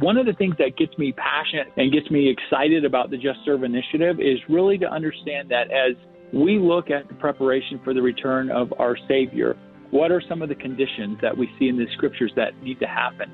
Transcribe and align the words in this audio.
one 0.00 0.16
of 0.16 0.26
the 0.26 0.32
things 0.32 0.56
that 0.58 0.76
gets 0.76 0.96
me 0.98 1.12
passionate 1.12 1.68
and 1.76 1.92
gets 1.92 2.10
me 2.10 2.28
excited 2.28 2.84
about 2.84 3.10
the 3.10 3.16
Just 3.16 3.38
Serve 3.44 3.62
initiative 3.62 4.18
is 4.20 4.38
really 4.48 4.76
to 4.78 4.90
understand 4.90 5.50
that 5.50 5.70
as 5.70 5.96
we 6.32 6.58
look 6.58 6.90
at 6.90 7.06
the 7.08 7.14
preparation 7.14 7.80
for 7.84 7.94
the 7.94 8.02
return 8.02 8.50
of 8.50 8.72
our 8.78 8.96
Savior, 9.06 9.56
what 9.90 10.10
are 10.10 10.20
some 10.28 10.42
of 10.42 10.48
the 10.48 10.54
conditions 10.56 11.18
that 11.22 11.36
we 11.36 11.48
see 11.58 11.68
in 11.68 11.76
the 11.76 11.86
scriptures 11.94 12.32
that 12.34 12.60
need 12.62 12.80
to 12.80 12.86
happen? 12.86 13.30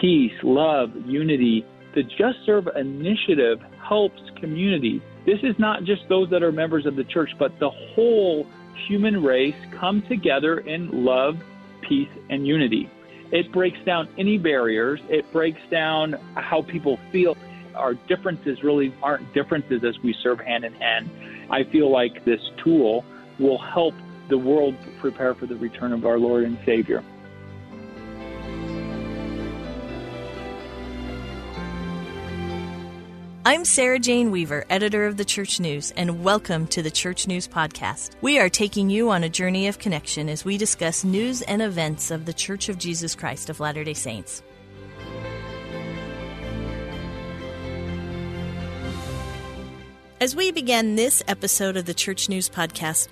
Peace, 0.00 0.32
love, 0.42 0.90
unity. 1.04 1.66
The 1.94 2.02
Just 2.02 2.38
Serve 2.46 2.68
initiative 2.76 3.58
helps 3.86 4.20
communities. 4.40 5.02
This 5.26 5.38
is 5.42 5.54
not 5.58 5.84
just 5.84 6.02
those 6.08 6.30
that 6.30 6.42
are 6.42 6.52
members 6.52 6.86
of 6.86 6.96
the 6.96 7.04
church, 7.04 7.30
but 7.38 7.52
the 7.60 7.70
whole 7.94 8.46
human 8.88 9.22
race 9.22 9.54
come 9.78 10.02
together 10.08 10.60
in 10.60 11.04
love, 11.04 11.34
peace, 11.86 12.08
and 12.30 12.46
unity. 12.46 12.88
It 13.32 13.52
breaks 13.52 13.78
down 13.86 14.08
any 14.18 14.38
barriers. 14.38 15.00
It 15.08 15.30
breaks 15.32 15.60
down 15.70 16.14
how 16.34 16.62
people 16.62 16.98
feel. 17.12 17.36
Our 17.74 17.94
differences 17.94 18.62
really 18.64 18.92
aren't 19.02 19.32
differences 19.32 19.82
as 19.86 19.94
we 20.02 20.14
serve 20.22 20.40
hand 20.40 20.64
in 20.64 20.72
hand. 20.74 21.08
I 21.50 21.64
feel 21.70 21.90
like 21.90 22.24
this 22.24 22.40
tool 22.64 23.04
will 23.38 23.58
help 23.58 23.94
the 24.28 24.38
world 24.38 24.74
prepare 25.00 25.34
for 25.34 25.46
the 25.46 25.56
return 25.56 25.92
of 25.92 26.04
our 26.04 26.18
Lord 26.18 26.44
and 26.44 26.58
Savior. 26.66 27.04
I'm 33.42 33.64
Sarah 33.64 33.98
Jane 33.98 34.30
Weaver, 34.30 34.66
editor 34.68 35.06
of 35.06 35.16
the 35.16 35.24
Church 35.24 35.60
News, 35.60 35.92
and 35.96 36.22
welcome 36.22 36.66
to 36.66 36.82
the 36.82 36.90
Church 36.90 37.26
News 37.26 37.48
Podcast. 37.48 38.10
We 38.20 38.38
are 38.38 38.50
taking 38.50 38.90
you 38.90 39.08
on 39.08 39.24
a 39.24 39.30
journey 39.30 39.66
of 39.66 39.78
connection 39.78 40.28
as 40.28 40.44
we 40.44 40.58
discuss 40.58 41.04
news 41.04 41.40
and 41.40 41.62
events 41.62 42.10
of 42.10 42.26
the 42.26 42.34
Church 42.34 42.68
of 42.68 42.76
Jesus 42.76 43.14
Christ 43.14 43.48
of 43.48 43.58
Latter 43.58 43.82
day 43.82 43.94
Saints. 43.94 44.42
As 50.20 50.36
we 50.36 50.52
begin 50.52 50.96
this 50.96 51.22
episode 51.26 51.78
of 51.78 51.86
the 51.86 51.94
Church 51.94 52.28
News 52.28 52.50
Podcast, 52.50 53.08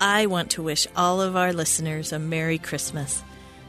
I 0.00 0.26
want 0.26 0.52
to 0.52 0.62
wish 0.62 0.86
all 0.94 1.20
of 1.20 1.34
our 1.34 1.52
listeners 1.52 2.12
a 2.12 2.20
Merry 2.20 2.58
Christmas. 2.58 3.24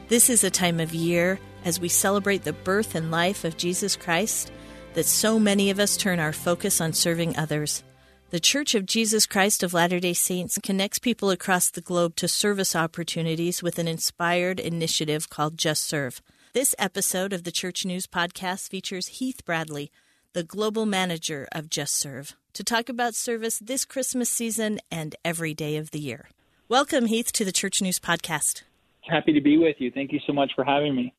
This 0.06 0.30
is 0.30 0.44
a 0.44 0.50
time 0.50 0.78
of 0.78 0.94
year 0.94 1.40
as 1.64 1.80
we 1.80 1.88
celebrate 1.88 2.44
the 2.44 2.52
birth 2.52 2.94
and 2.94 3.10
life 3.10 3.44
of 3.44 3.56
Jesus 3.56 3.96
Christ 3.96 4.52
that 4.96 5.04
so 5.04 5.38
many 5.38 5.68
of 5.68 5.78
us 5.78 5.94
turn 5.94 6.18
our 6.18 6.32
focus 6.32 6.80
on 6.80 6.94
serving 6.94 7.36
others. 7.36 7.84
The 8.30 8.40
Church 8.40 8.74
of 8.74 8.86
Jesus 8.86 9.26
Christ 9.26 9.62
of 9.62 9.74
Latter 9.74 10.00
day 10.00 10.14
Saints 10.14 10.58
connects 10.62 10.98
people 10.98 11.28
across 11.28 11.68
the 11.68 11.82
globe 11.82 12.16
to 12.16 12.26
service 12.26 12.74
opportunities 12.74 13.62
with 13.62 13.78
an 13.78 13.86
inspired 13.86 14.58
initiative 14.58 15.28
called 15.28 15.58
Just 15.58 15.84
Serve. 15.84 16.22
This 16.54 16.74
episode 16.78 17.34
of 17.34 17.44
the 17.44 17.52
Church 17.52 17.84
News 17.84 18.06
Podcast 18.06 18.70
features 18.70 19.08
Heath 19.18 19.44
Bradley, 19.44 19.92
the 20.32 20.42
global 20.42 20.86
manager 20.86 21.46
of 21.52 21.68
Just 21.68 21.94
Serve, 21.94 22.34
to 22.54 22.64
talk 22.64 22.88
about 22.88 23.14
service 23.14 23.58
this 23.58 23.84
Christmas 23.84 24.30
season 24.30 24.80
and 24.90 25.14
every 25.22 25.52
day 25.52 25.76
of 25.76 25.90
the 25.90 26.00
year. 26.00 26.30
Welcome, 26.70 27.04
Heath, 27.04 27.32
to 27.32 27.44
the 27.44 27.52
Church 27.52 27.82
News 27.82 28.00
Podcast. 28.00 28.62
Happy 29.02 29.34
to 29.34 29.42
be 29.42 29.58
with 29.58 29.76
you. 29.78 29.90
Thank 29.90 30.12
you 30.12 30.20
so 30.26 30.32
much 30.32 30.52
for 30.56 30.64
having 30.64 30.96
me. 30.96 31.12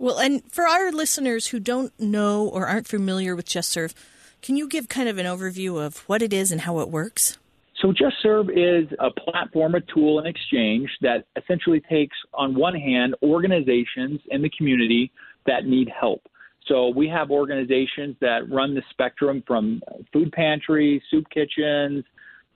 Well, 0.00 0.18
and 0.18 0.42
for 0.50 0.66
our 0.66 0.90
listeners 0.90 1.48
who 1.48 1.60
don't 1.60 1.92
know 2.00 2.48
or 2.48 2.66
aren't 2.66 2.88
familiar 2.88 3.36
with 3.36 3.44
Just 3.44 3.68
Serve, 3.68 3.92
can 4.40 4.56
you 4.56 4.66
give 4.66 4.88
kind 4.88 5.10
of 5.10 5.18
an 5.18 5.26
overview 5.26 5.78
of 5.78 5.98
what 6.08 6.22
it 6.22 6.32
is 6.32 6.50
and 6.50 6.62
how 6.62 6.78
it 6.78 6.88
works? 6.88 7.36
So, 7.82 7.92
Just 7.92 8.16
Serve 8.22 8.48
is 8.48 8.88
a 8.98 9.10
platform, 9.10 9.74
a 9.74 9.82
tool, 9.82 10.18
an 10.18 10.24
exchange 10.24 10.88
that 11.02 11.26
essentially 11.36 11.82
takes, 11.82 12.16
on 12.32 12.54
one 12.54 12.74
hand, 12.74 13.14
organizations 13.22 14.20
in 14.30 14.40
the 14.40 14.48
community 14.56 15.12
that 15.44 15.66
need 15.66 15.90
help. 15.90 16.22
So, 16.66 16.88
we 16.88 17.06
have 17.08 17.30
organizations 17.30 18.16
that 18.22 18.50
run 18.50 18.74
the 18.74 18.82
spectrum 18.88 19.44
from 19.46 19.82
food 20.14 20.32
pantries, 20.32 21.02
soup 21.10 21.26
kitchens, 21.28 22.06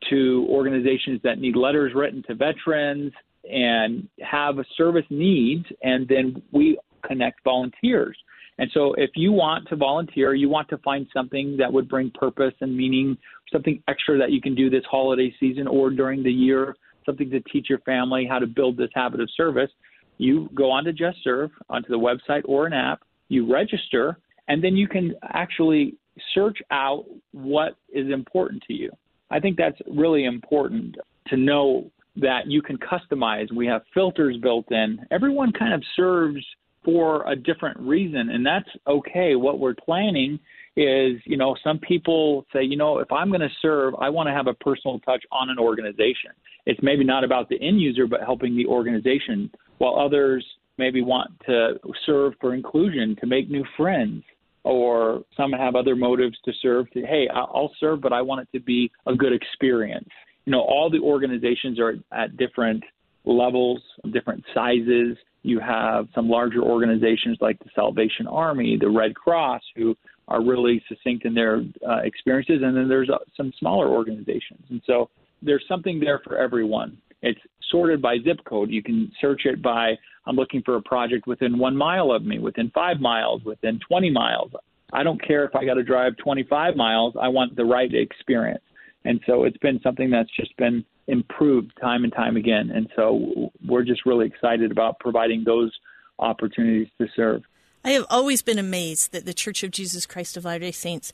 to 0.09 0.47
organizations 0.49 1.21
that 1.25 1.39
need 1.39 1.57
letters 1.57 1.93
written 1.95 2.23
to 2.27 2.35
veterans 2.35 3.13
and 3.51 4.09
have 4.23 4.57
service 4.79 5.05
needs. 5.11 5.67
And 5.83 6.09
then 6.09 6.43
we 6.51 6.79
connect 7.07 7.43
volunteers. 7.45 8.17
And 8.59 8.71
so 8.73 8.95
if 8.95 9.11
you 9.15 9.33
want 9.33 9.69
to 9.69 9.77
volunteer, 9.77 10.35
you 10.35 10.49
want 10.49 10.69
to 10.69 10.79
find 10.79 11.07
something 11.13 11.57
that 11.59 11.73
would 11.73 11.89
bring 11.89 12.11
purpose 12.11 12.55
and 12.61 12.77
meaning, 12.77 13.17
something 13.53 13.83
extra 13.89 14.17
that 14.19 14.31
you 14.31 14.41
can 14.41 14.55
do 14.55 14.71
this 14.71 14.85
holiday 14.89 15.35
season 15.41 15.67
or 15.67 15.91
during 15.91 16.23
the 16.23 16.33
year, 16.33 16.77
something 17.05 17.31
to 17.31 17.41
teach 17.41 17.69
your 17.69 17.81
family 17.81 18.27
how 18.29 18.39
to 18.39 18.47
build 18.47 18.77
this 18.77 18.91
habit 18.95 19.21
of 19.21 19.29
service, 19.37 19.71
you 20.19 20.49
go 20.55 20.71
on 20.71 20.85
to 20.85 20.93
Just 20.93 21.19
Serve, 21.25 21.51
onto 21.69 21.89
the 21.89 21.99
website 21.99 22.43
or 22.45 22.67
an 22.67 22.73
app, 22.73 23.03
you 23.29 23.51
register, 23.53 24.19
and 24.49 24.63
then 24.63 24.77
you 24.77 24.87
can 24.87 25.15
actually 25.23 25.97
search 26.33 26.59
out 26.71 27.05
what 27.33 27.77
is 27.93 28.11
important 28.13 28.63
to 28.69 28.73
you. 28.73 28.91
I 29.31 29.41
think 29.41 29.57
that's 29.57 29.81
really 29.91 30.25
important 30.25 30.97
to 31.29 31.37
know 31.37 31.91
that 32.17 32.47
you 32.47 32.63
can 32.63 32.79
customize. 32.79 33.53
We 33.53 33.67
have 33.67 33.83
filters 33.93 34.37
built 34.37 34.71
in. 34.71 35.01
Everyone 35.11 35.51
kind 35.53 35.75
of 35.75 35.83
serves 35.97 36.45
for 36.85 37.29
a 37.31 37.37
different 37.37 37.79
reason, 37.81 38.31
and 38.31 38.45
that's 38.45 38.69
okay. 38.87 39.37
What 39.37 39.59
we're 39.59 39.75
planning 39.75 40.39
is, 40.77 41.21
you 41.25 41.37
know, 41.37 41.57
some 41.63 41.79
people 41.79 42.45
say, 42.53 42.63
you 42.63 42.77
know, 42.77 42.99
if 42.99 43.11
I'm 43.13 43.29
going 43.29 43.41
to 43.41 43.49
serve, 43.63 43.95
I 44.01 44.11
want 44.11 44.29
to 44.29 44.33
have 44.33 44.49
a 44.49 44.55
personal 44.55 44.99
touch 45.01 45.25
on 45.31 45.49
an 45.49 45.59
organization. 45.59 46.33
It's 46.67 46.81
maybe 46.83 47.05
not 47.05 47.25
about 47.25 47.49
the 47.49 47.61
end 47.61 47.81
user, 47.81 48.07
but 48.07 48.21
helping 48.21 48.57
the 48.57 48.67
organization, 48.67 49.51
while 49.79 49.99
others 49.99 50.45
maybe 50.77 51.03
want 51.03 51.31
to 51.47 51.75
serve 52.05 52.35
for 52.41 52.55
inclusion, 52.55 53.17
to 53.21 53.27
make 53.27 53.49
new 53.49 53.65
friends, 53.77 54.25
or 54.65 55.23
some 55.37 55.53
have 55.53 55.77
other 55.77 55.95
motives 55.95 56.37
to 56.45 56.53
serve. 56.61 56.91
To 56.93 57.03
hey, 57.03 57.29
I'll 57.33 57.73
serve, 57.79 58.01
but 58.01 58.13
I 58.13 58.23
want 58.23 58.41
it 58.41 58.59
to 58.59 58.65
be 58.65 58.91
a 59.07 59.15
good 59.15 59.33
experience. 59.33 60.09
You 60.47 60.51
know, 60.53 60.61
all 60.61 60.91
the 60.91 61.01
organizations 61.01 61.79
are 61.79 61.95
at 62.13 62.37
different 62.37 62.83
levels, 63.25 63.81
different 64.13 64.45
sizes. 64.53 65.17
You 65.45 65.61
have 65.61 66.09
some 66.15 66.29
larger 66.29 66.63
organizations 66.63 67.37
like 67.41 67.59
the 67.59 67.69
Salvation 67.75 68.27
Army, 68.27 68.79
the 68.81 68.89
Red 68.89 69.15
Cross, 69.15 69.61
who 69.77 69.95
are 70.27 70.43
really 70.43 70.83
succinct 70.89 71.27
in 71.27 71.35
their 71.35 71.63
uh, 71.87 71.99
experiences, 72.03 72.63
and 72.63 72.75
then 72.75 72.89
there's 72.89 73.11
uh, 73.11 73.19
some 73.37 73.53
smaller 73.59 73.89
organizations. 73.89 74.65
And 74.71 74.81
so 74.87 75.11
there's 75.43 75.65
something 75.69 76.01
there 76.01 76.21
for 76.25 76.39
everyone. 76.39 76.97
It's 77.21 77.41
sorted 77.71 78.01
by 78.01 78.17
zip 78.25 78.39
code. 78.49 78.71
You 78.71 78.83
can 78.83 79.13
search 79.21 79.43
it 79.45 79.63
by 79.63 79.95
I'm 80.27 80.37
looking 80.37 80.63
for 80.63 80.77
a 80.77 80.83
project 80.83 81.27
within 81.27 81.59
one 81.59 81.77
mile 81.77 82.11
of 82.11 82.25
me, 82.25 82.39
within 82.39 82.71
five 82.71 82.99
miles, 82.99 83.45
within 83.45 83.79
20 83.87 84.11
miles. 84.11 84.51
I 84.95 85.03
don't 85.03 85.23
care 85.23 85.45
if 85.45 85.55
I 85.55 85.67
got 85.67 85.75
to 85.75 85.83
drive 85.83 86.17
25 86.17 86.75
miles. 86.75 87.15
I 87.21 87.29
want 87.29 87.55
the 87.55 87.65
right 87.67 87.93
experience. 87.93 88.63
And 89.05 89.21
so 89.27 89.45
it's 89.45 89.59
been 89.59 89.79
something 89.83 90.09
that's 90.09 90.35
just 90.35 90.57
been 90.57 90.85
improved 91.07 91.73
time 91.81 92.05
and 92.05 92.13
time 92.13 92.37
again. 92.37 92.71
And 92.71 92.89
so 92.97 93.51
we're 93.67 93.85
just 93.85 94.07
really 94.07 94.27
excited 94.27 94.71
about 94.71 94.99
providing 94.99 95.45
those 95.45 95.73
opportunities 96.19 96.89
to 97.01 97.09
serve. 97.15 97.43
I 97.85 97.91
have 97.91 98.07
always 98.09 98.41
been 98.41 98.59
amazed 98.59 99.13
that 99.13 99.27
the 99.27 99.35
Church 99.35 99.63
of 99.63 99.71
Jesus 99.71 100.07
Christ 100.07 100.37
of 100.37 100.45
Latter 100.45 100.61
day 100.61 100.73
Saints 100.73 101.13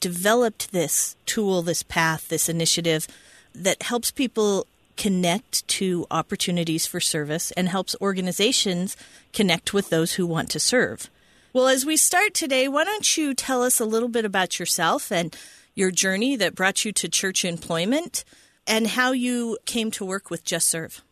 developed 0.00 0.72
this 0.72 1.16
tool, 1.26 1.62
this 1.62 1.82
path, 1.82 2.28
this 2.28 2.48
initiative 2.48 3.08
that 3.54 3.82
helps 3.82 4.10
people 4.10 4.66
connect 4.96 5.66
to 5.66 6.06
opportunities 6.10 6.86
for 6.86 7.00
service 7.00 7.50
and 7.52 7.68
helps 7.68 7.96
organizations 8.00 8.96
connect 9.32 9.72
with 9.72 9.90
those 9.90 10.14
who 10.14 10.26
want 10.26 10.50
to 10.50 10.60
serve. 10.60 11.10
Well, 11.52 11.66
as 11.66 11.84
we 11.84 11.96
start 11.96 12.34
today, 12.34 12.68
why 12.68 12.84
don't 12.84 13.16
you 13.16 13.34
tell 13.34 13.62
us 13.62 13.80
a 13.80 13.84
little 13.84 14.08
bit 14.08 14.24
about 14.24 14.58
yourself 14.58 15.10
and 15.10 15.36
your 15.74 15.90
journey 15.90 16.36
that 16.36 16.54
brought 16.54 16.84
you 16.84 16.92
to 16.92 17.08
church 17.08 17.44
employment 17.44 18.24
and 18.66 18.86
how 18.88 19.12
you 19.12 19.58
came 19.66 19.90
to 19.92 20.04
work 20.04 20.30
with 20.30 20.44
Just 20.44 20.68
Serve. 20.68 21.02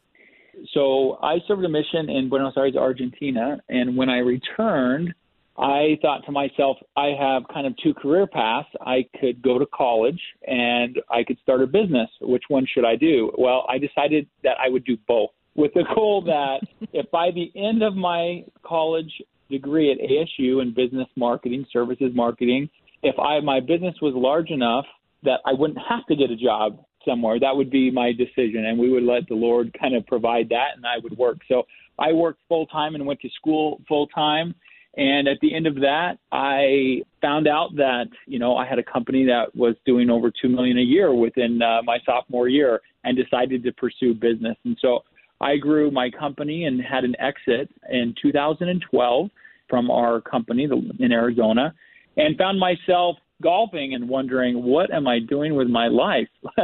So 0.73 1.19
I 1.23 1.39
served 1.49 1.65
a 1.65 1.69
mission 1.69 2.11
in 2.11 2.29
Buenos 2.29 2.55
Aires, 2.57 2.77
Argentina, 2.77 3.61
and 3.69 3.97
when 3.97 4.11
I 4.11 4.19
returned, 4.19 5.15
I 5.59 5.99
thought 6.01 6.25
to 6.27 6.33
myself, 6.33 6.79
I 6.97 7.09
have 7.19 7.43
kind 7.53 7.67
of 7.67 7.75
two 7.83 7.93
career 7.93 8.27
paths. 8.27 8.69
I 8.81 9.07
could 9.21 9.43
go 9.43 9.59
to 9.59 9.67
college 9.67 10.21
and 10.47 10.99
I 11.11 11.23
could 11.23 11.39
start 11.43 11.63
a 11.63 11.67
business. 11.67 12.09
Which 12.21 12.45
one 12.49 12.67
should 12.73 12.87
I 12.87 12.97
do? 12.97 13.31
Well, 13.37 13.67
I 13.69 13.79
decided 13.79 14.27
that 14.43 14.57
I 14.59 14.71
would 14.71 14.85
do 14.85 14.97
both 15.07 15.31
with 15.55 15.75
the 15.75 15.85
goal 15.95 16.23
that 16.23 16.61
if 16.93 17.11
by 17.11 17.31
the 17.31 17.53
end 17.55 17.83
of 17.83 17.95
my 17.95 18.45
college 18.63 19.13
degree 19.51 19.93
at 19.93 19.99
ASU 19.99 20.63
in 20.63 20.73
business 20.73 21.09
marketing, 21.17 21.67
services 21.71 22.13
marketing, 22.15 22.71
if 23.03 23.19
I 23.19 23.41
my 23.41 23.61
business 23.61 23.95
was 24.01 24.15
large 24.15 24.51
enough 24.51 24.87
that 25.25 25.41
I 25.45 25.53
wouldn't 25.53 25.81
have 25.87 26.07
to 26.07 26.17
get 26.17 26.31
a 26.31 26.37
job 26.37 26.83
somewhere. 27.05 27.39
That 27.41 27.57
would 27.57 27.71
be 27.71 27.91
my 27.91 28.13
decision, 28.13 28.67
and 28.67 28.79
we 28.79 28.91
would 28.91 29.03
let 29.03 29.29
the 29.29 29.35
Lord 29.35 29.75
kind 29.79 29.95
of 29.95 30.07
provide 30.07 30.49
that, 30.51 30.77
and 30.77 30.85
I 30.87 30.99
would 31.03 31.17
work. 31.17 31.39
So 31.49 31.65
I 31.99 32.13
worked 32.13 32.41
full 32.49 32.67
time 32.67 32.95
and 32.95 33.07
went 33.07 33.21
to 33.21 33.29
school 33.31 33.81
full 33.89 34.07
time. 34.09 34.55
And 34.97 35.29
at 35.29 35.39
the 35.41 35.55
end 35.55 35.69
of 35.69 35.77
that, 35.77 36.19
I 36.33 37.03
found 37.23 37.47
out 37.47 37.77
that 37.77 38.07
you 38.27 38.39
know 38.39 38.57
I 38.57 38.67
had 38.67 38.79
a 38.79 38.83
company 38.83 39.25
that 39.27 39.55
was 39.55 39.77
doing 39.87 40.11
over 40.11 40.31
two 40.31 40.49
million 40.49 40.79
a 40.79 40.83
year 40.83 41.15
within 41.15 41.61
uh, 41.63 41.83
my 41.85 41.99
sophomore 42.05 42.49
year, 42.49 42.81
and 43.05 43.17
decided 43.17 43.63
to 43.65 43.73
pursue 43.73 44.15
business. 44.15 44.57
And 44.65 44.77
so 44.81 45.05
I 45.41 45.57
grew 45.57 45.91
my 45.91 46.11
company 46.11 46.65
and 46.65 46.81
had 46.83 47.05
an 47.05 47.15
exit 47.19 47.71
in 47.91 48.15
2012 48.21 49.31
from 49.69 49.91
our 49.91 50.21
company 50.21 50.69
in 50.99 51.13
Arizona 51.13 51.73
and 52.17 52.37
found 52.37 52.59
myself 52.59 53.17
golfing 53.43 53.95
and 53.95 54.09
wondering 54.09 54.63
what 54.63 54.93
am 54.93 55.07
I 55.07 55.19
doing 55.19 55.55
with 55.55 55.69
my 55.69 55.89
life. 55.89 56.29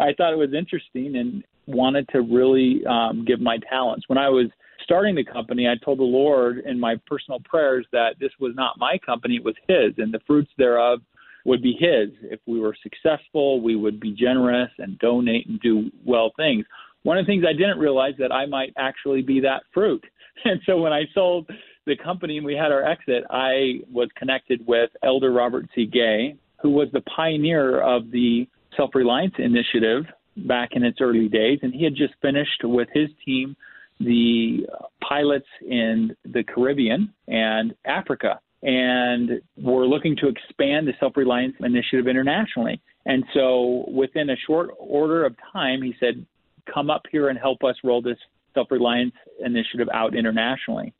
I 0.00 0.12
thought 0.16 0.32
it 0.32 0.38
was 0.38 0.54
interesting 0.56 1.16
and 1.16 1.44
wanted 1.66 2.08
to 2.10 2.20
really 2.20 2.82
um, 2.86 3.24
give 3.26 3.40
my 3.40 3.58
talents. 3.68 4.08
When 4.08 4.18
I 4.18 4.28
was 4.28 4.46
starting 4.82 5.14
the 5.14 5.24
company, 5.24 5.68
I 5.68 5.74
told 5.84 5.98
the 5.98 6.04
Lord 6.04 6.58
in 6.64 6.78
my 6.78 6.96
personal 7.06 7.40
prayers 7.44 7.86
that 7.92 8.16
this 8.20 8.30
was 8.38 8.52
not 8.54 8.78
my 8.78 8.98
company, 9.04 9.36
it 9.36 9.44
was 9.44 9.56
His, 9.68 9.94
and 9.98 10.12
the 10.12 10.20
fruits 10.26 10.50
thereof 10.58 11.00
would 11.44 11.62
be 11.62 11.76
His. 11.78 12.10
If 12.22 12.40
we 12.46 12.60
were 12.60 12.76
successful, 12.82 13.60
we 13.60 13.76
would 13.76 14.00
be 14.00 14.12
generous 14.12 14.70
and 14.78 14.98
donate 14.98 15.46
and 15.48 15.60
do 15.60 15.90
well 16.04 16.32
things. 16.36 16.64
One 17.02 17.18
of 17.18 17.26
the 17.26 17.30
things 17.30 17.44
I 17.48 17.52
didn't 17.52 17.78
realize 17.78 18.14
that 18.18 18.32
I 18.32 18.46
might 18.46 18.72
actually 18.76 19.22
be 19.22 19.40
that 19.40 19.62
fruit. 19.72 20.04
And 20.44 20.60
so 20.66 20.76
when 20.76 20.92
I 20.92 21.04
sold 21.14 21.48
the 21.86 21.96
company 21.96 22.36
and 22.36 22.44
we 22.44 22.54
had 22.54 22.72
our 22.72 22.84
exit, 22.84 23.24
I 23.30 23.80
was 23.90 24.08
connected 24.16 24.66
with 24.66 24.90
Elder 25.02 25.32
Robert 25.32 25.66
C. 25.74 25.86
Gay, 25.86 26.36
who 26.60 26.70
was 26.70 26.88
the 26.92 27.02
pioneer 27.02 27.80
of 27.80 28.10
the 28.10 28.48
Self 28.76 28.90
Reliance 28.94 29.34
Initiative 29.38 30.04
back 30.36 30.70
in 30.72 30.84
its 30.84 30.98
early 31.00 31.28
days. 31.28 31.60
And 31.62 31.72
he 31.72 31.84
had 31.84 31.94
just 31.94 32.14
finished 32.20 32.62
with 32.64 32.88
his 32.92 33.08
team 33.24 33.56
the 34.00 34.66
pilots 35.06 35.46
in 35.66 36.14
the 36.24 36.44
Caribbean 36.44 37.12
and 37.28 37.74
Africa. 37.86 38.40
And 38.62 39.40
we're 39.56 39.86
looking 39.86 40.16
to 40.16 40.28
expand 40.28 40.86
the 40.86 40.92
Self 40.98 41.16
Reliance 41.16 41.54
Initiative 41.60 42.08
internationally. 42.08 42.80
And 43.06 43.24
so 43.32 43.84
within 43.88 44.30
a 44.30 44.36
short 44.46 44.70
order 44.78 45.24
of 45.24 45.36
time, 45.52 45.82
he 45.82 45.94
said, 46.00 46.26
Come 46.72 46.90
up 46.90 47.02
here 47.12 47.28
and 47.28 47.38
help 47.38 47.62
us 47.62 47.76
roll 47.84 48.02
this 48.02 48.18
Self 48.54 48.70
Reliance 48.70 49.14
Initiative 49.44 49.88
out 49.94 50.16
internationally. 50.16 50.92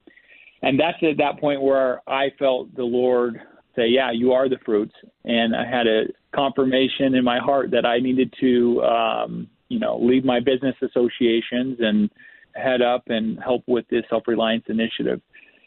And 0.67 0.81
that's 0.81 0.99
at 1.09 1.17
that 1.19 1.39
point 1.39 1.63
where 1.63 2.03
I 2.09 2.31
felt 2.41 2.75
the 2.75 2.83
Lord 2.83 3.41
say, 3.77 3.87
Yeah, 3.87 4.11
you 4.11 4.33
are 4.33 4.49
the 4.49 4.59
fruits. 4.65 4.95
And 5.25 5.55
I 5.55 5.65
had 5.65 5.87
a 5.87 6.07
confirmation 6.35 7.15
in 7.15 7.23
my 7.23 7.39
heart 7.39 7.71
that 7.71 7.87
I 7.87 8.01
needed 8.01 8.35
to, 8.41 8.83
um, 8.83 9.49
you 9.69 9.79
know, 9.79 9.97
leave 9.97 10.25
my 10.25 10.41
business 10.41 10.75
associations 10.83 11.79
and 11.79 12.11
head 12.57 12.83
up 12.83 13.05
and 13.07 13.39
help 13.41 13.63
with 13.69 13.87
this 13.91 14.03
self 14.11 14.25
reliance 14.27 14.65
initiative. 14.69 15.21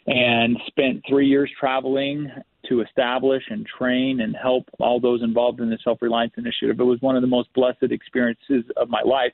And 0.06 0.58
spent 0.68 1.02
three 1.08 1.28
years 1.28 1.50
traveling 1.58 2.30
to 2.68 2.82
establish 2.82 3.44
and 3.50 3.66
train 3.66 4.20
and 4.20 4.36
help 4.36 4.66
all 4.80 5.00
those 5.00 5.24
involved 5.24 5.62
in 5.62 5.70
the 5.70 5.78
self 5.82 6.02
reliance 6.02 6.34
initiative. 6.36 6.78
It 6.78 6.84
was 6.84 7.00
one 7.00 7.16
of 7.16 7.22
the 7.22 7.28
most 7.28 7.48
blessed 7.54 7.84
experiences 7.84 8.66
of 8.76 8.90
my 8.90 9.02
life. 9.06 9.32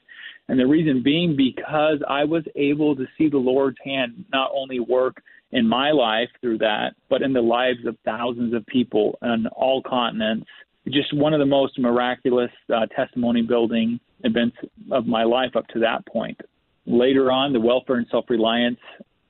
And 0.47 0.59
the 0.59 0.67
reason 0.67 1.01
being 1.01 1.35
because 1.35 2.03
I 2.07 2.23
was 2.23 2.43
able 2.55 2.95
to 2.97 3.07
see 3.17 3.29
the 3.29 3.37
Lord's 3.37 3.77
hand 3.83 4.25
not 4.31 4.51
only 4.53 4.79
work 4.79 5.23
in 5.51 5.67
my 5.67 5.91
life 5.91 6.29
through 6.41 6.57
that, 6.59 6.93
but 7.09 7.21
in 7.21 7.33
the 7.33 7.41
lives 7.41 7.85
of 7.85 7.95
thousands 8.03 8.53
of 8.53 8.65
people 8.67 9.17
on 9.21 9.47
all 9.47 9.81
continents. 9.81 10.47
Just 10.87 11.15
one 11.15 11.33
of 11.33 11.39
the 11.39 11.45
most 11.45 11.79
miraculous 11.79 12.51
uh, 12.73 12.85
testimony 12.95 13.41
building 13.41 13.99
events 14.23 14.57
of 14.91 15.07
my 15.07 15.23
life 15.23 15.55
up 15.55 15.67
to 15.69 15.79
that 15.79 16.05
point. 16.05 16.39
Later 16.85 17.31
on, 17.31 17.53
the 17.53 17.59
welfare 17.59 17.95
and 17.95 18.05
self 18.11 18.25
reliance 18.29 18.79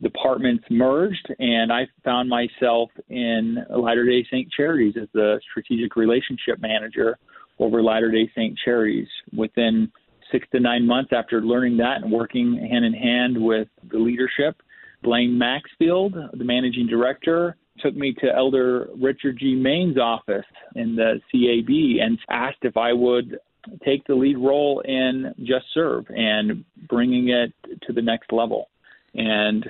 departments 0.02 0.66
merged, 0.70 1.28
and 1.40 1.72
I 1.72 1.88
found 2.04 2.30
myself 2.30 2.90
in 3.10 3.58
Latter 3.70 4.06
day 4.06 4.26
Saint 4.30 4.52
Charities 4.52 4.96
as 5.02 5.08
the 5.14 5.40
strategic 5.50 5.96
relationship 5.96 6.60
manager 6.60 7.18
over 7.60 7.82
Latter 7.82 8.12
day 8.12 8.30
Saint 8.36 8.58
Charities. 8.64 9.08
Within 9.36 9.92
six 10.32 10.48
to 10.52 10.60
nine 10.60 10.86
months 10.86 11.12
after 11.14 11.42
learning 11.42 11.78
that 11.78 12.02
and 12.02 12.12
working 12.12 12.58
hand 12.70 12.84
in 12.84 12.94
hand 12.94 13.42
with 13.42 13.68
the 13.90 13.98
leadership, 13.98 14.62
Blaine 15.06 15.38
Maxfield, 15.38 16.16
the 16.34 16.44
managing 16.44 16.88
director, 16.88 17.56
took 17.80 17.96
me 17.96 18.14
to 18.16 18.36
Elder 18.36 18.90
Richard 19.00 19.38
J. 19.40 19.54
Maynes' 19.54 19.98
office 19.98 20.46
in 20.76 20.96
the 20.96 21.22
CAB 21.32 22.04
and 22.04 22.18
asked 22.30 22.64
if 22.64 22.76
I 22.76 22.92
would 22.92 23.38
take 23.86 24.06
the 24.08 24.16
lead 24.16 24.38
role 24.38 24.82
in 24.82 25.34
Just 25.44 25.66
Serve 25.74 26.06
and 26.10 26.66
bringing 26.90 27.30
it 27.30 27.54
to 27.86 27.94
the 27.94 28.02
next 28.02 28.32
level. 28.32 28.70
And 29.14 29.66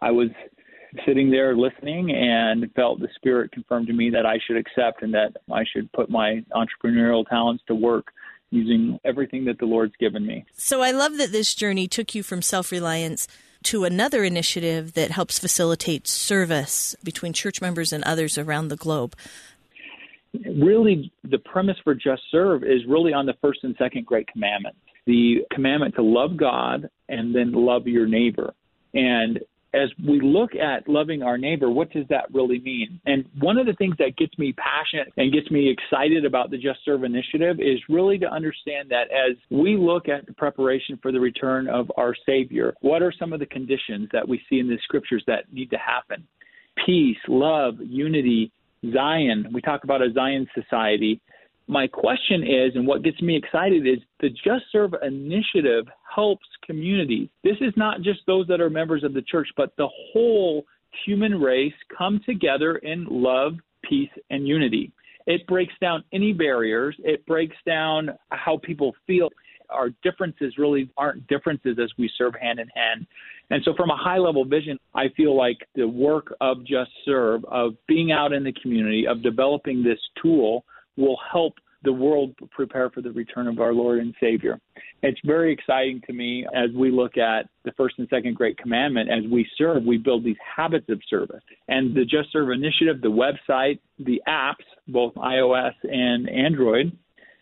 I 0.00 0.12
was 0.12 0.28
sitting 1.04 1.30
there 1.30 1.56
listening 1.56 2.12
and 2.12 2.72
felt 2.74 3.00
the 3.00 3.08
Spirit 3.16 3.52
confirm 3.52 3.86
to 3.86 3.92
me 3.92 4.10
that 4.10 4.24
I 4.24 4.38
should 4.46 4.56
accept 4.56 5.02
and 5.02 5.12
that 5.14 5.36
I 5.52 5.64
should 5.70 5.92
put 5.92 6.08
my 6.08 6.44
entrepreneurial 6.54 7.26
talents 7.28 7.62
to 7.66 7.74
work 7.74 8.12
using 8.50 8.98
everything 9.04 9.44
that 9.46 9.58
the 9.58 9.66
Lord's 9.66 9.94
given 9.98 10.24
me. 10.24 10.44
So 10.54 10.80
I 10.80 10.92
love 10.92 11.16
that 11.18 11.32
this 11.32 11.54
journey 11.54 11.88
took 11.88 12.14
you 12.14 12.22
from 12.22 12.42
self 12.42 12.70
reliance 12.70 13.26
to 13.64 13.84
another 13.84 14.24
initiative 14.24 14.94
that 14.94 15.10
helps 15.10 15.38
facilitate 15.38 16.06
service 16.06 16.94
between 17.02 17.32
church 17.32 17.60
members 17.60 17.92
and 17.92 18.04
others 18.04 18.38
around 18.38 18.68
the 18.68 18.76
globe. 18.76 19.14
Really, 20.44 21.12
the 21.24 21.38
premise 21.38 21.76
for 21.82 21.94
Just 21.94 22.22
Serve 22.30 22.62
is 22.62 22.84
really 22.86 23.12
on 23.12 23.26
the 23.26 23.34
first 23.40 23.60
and 23.64 23.74
second 23.78 24.06
great 24.06 24.28
commandments 24.28 24.78
the 25.06 25.46
commandment 25.52 25.94
to 25.94 26.02
love 26.02 26.36
God 26.36 26.90
and 27.08 27.34
then 27.34 27.52
love 27.52 27.86
your 27.86 28.06
neighbor. 28.06 28.52
And 28.92 29.40
as 29.76 29.90
we 30.06 30.20
look 30.20 30.54
at 30.54 30.88
loving 30.88 31.22
our 31.22 31.36
neighbor, 31.36 31.70
what 31.70 31.90
does 31.90 32.06
that 32.08 32.32
really 32.32 32.60
mean? 32.60 33.00
And 33.04 33.24
one 33.38 33.58
of 33.58 33.66
the 33.66 33.74
things 33.74 33.94
that 33.98 34.16
gets 34.16 34.36
me 34.38 34.54
passionate 34.54 35.12
and 35.16 35.32
gets 35.32 35.50
me 35.50 35.70
excited 35.70 36.24
about 36.24 36.50
the 36.50 36.56
Just 36.56 36.80
Serve 36.84 37.04
initiative 37.04 37.60
is 37.60 37.78
really 37.88 38.18
to 38.18 38.26
understand 38.26 38.90
that 38.90 39.10
as 39.10 39.36
we 39.50 39.76
look 39.76 40.08
at 40.08 40.26
the 40.26 40.32
preparation 40.32 40.98
for 41.02 41.12
the 41.12 41.20
return 41.20 41.68
of 41.68 41.90
our 41.96 42.14
Savior, 42.24 42.74
what 42.80 43.02
are 43.02 43.12
some 43.18 43.32
of 43.32 43.40
the 43.40 43.46
conditions 43.46 44.08
that 44.12 44.26
we 44.26 44.40
see 44.48 44.58
in 44.58 44.68
the 44.68 44.78
scriptures 44.82 45.22
that 45.26 45.52
need 45.52 45.70
to 45.70 45.78
happen? 45.78 46.26
Peace, 46.84 47.18
love, 47.28 47.74
unity, 47.80 48.50
Zion. 48.92 49.46
We 49.52 49.60
talk 49.60 49.84
about 49.84 50.02
a 50.02 50.12
Zion 50.12 50.46
society 50.54 51.20
my 51.68 51.86
question 51.86 52.42
is, 52.42 52.74
and 52.74 52.86
what 52.86 53.02
gets 53.02 53.20
me 53.20 53.36
excited 53.36 53.86
is 53.86 53.98
the 54.20 54.30
Just 54.30 54.64
Serve 54.70 54.94
initiative 55.02 55.86
helps 56.14 56.46
communities. 56.64 57.28
This 57.42 57.56
is 57.60 57.72
not 57.76 58.02
just 58.02 58.20
those 58.26 58.46
that 58.48 58.60
are 58.60 58.70
members 58.70 59.02
of 59.02 59.14
the 59.14 59.22
church, 59.22 59.48
but 59.56 59.74
the 59.76 59.88
whole 60.12 60.64
human 61.04 61.40
race 61.40 61.74
come 61.96 62.20
together 62.24 62.76
in 62.76 63.06
love, 63.10 63.54
peace, 63.88 64.10
and 64.30 64.46
unity. 64.46 64.92
It 65.26 65.46
breaks 65.48 65.74
down 65.80 66.04
any 66.12 66.32
barriers, 66.32 66.94
it 67.00 67.26
breaks 67.26 67.56
down 67.66 68.10
how 68.30 68.58
people 68.62 68.94
feel. 69.06 69.28
Our 69.68 69.90
differences 70.04 70.54
really 70.58 70.88
aren't 70.96 71.26
differences 71.26 71.78
as 71.82 71.90
we 71.98 72.08
serve 72.16 72.34
hand 72.40 72.60
in 72.60 72.68
hand. 72.68 73.04
And 73.50 73.60
so, 73.64 73.74
from 73.76 73.90
a 73.90 73.96
high 73.96 74.18
level 74.18 74.44
vision, 74.44 74.78
I 74.94 75.06
feel 75.16 75.36
like 75.36 75.58
the 75.74 75.88
work 75.88 76.32
of 76.40 76.64
Just 76.64 76.90
Serve, 77.04 77.44
of 77.46 77.74
being 77.88 78.12
out 78.12 78.32
in 78.32 78.44
the 78.44 78.52
community, 78.62 79.06
of 79.08 79.24
developing 79.24 79.82
this 79.82 79.98
tool 80.22 80.64
will 80.96 81.18
help 81.30 81.54
the 81.82 81.92
world 81.92 82.34
prepare 82.50 82.90
for 82.90 83.00
the 83.00 83.12
return 83.12 83.46
of 83.46 83.60
our 83.60 83.72
Lord 83.72 84.00
and 84.00 84.14
Savior. 84.20 84.58
It's 85.02 85.20
very 85.24 85.52
exciting 85.52 86.02
to 86.06 86.12
me 86.12 86.46
as 86.54 86.70
we 86.74 86.90
look 86.90 87.16
at 87.16 87.48
the 87.64 87.72
first 87.72 87.96
and 87.98 88.08
second 88.08 88.34
great 88.34 88.58
commandment. 88.58 89.08
As 89.10 89.30
we 89.30 89.46
serve, 89.56 89.84
we 89.84 89.98
build 89.98 90.24
these 90.24 90.36
habits 90.56 90.86
of 90.88 91.00
service. 91.08 91.42
And 91.68 91.94
the 91.94 92.04
Just 92.04 92.32
Serve 92.32 92.50
initiative, 92.50 93.00
the 93.02 93.08
website, 93.08 93.78
the 93.98 94.20
apps, 94.26 94.64
both 94.88 95.14
iOS 95.14 95.74
and 95.84 96.28
Android, 96.28 96.96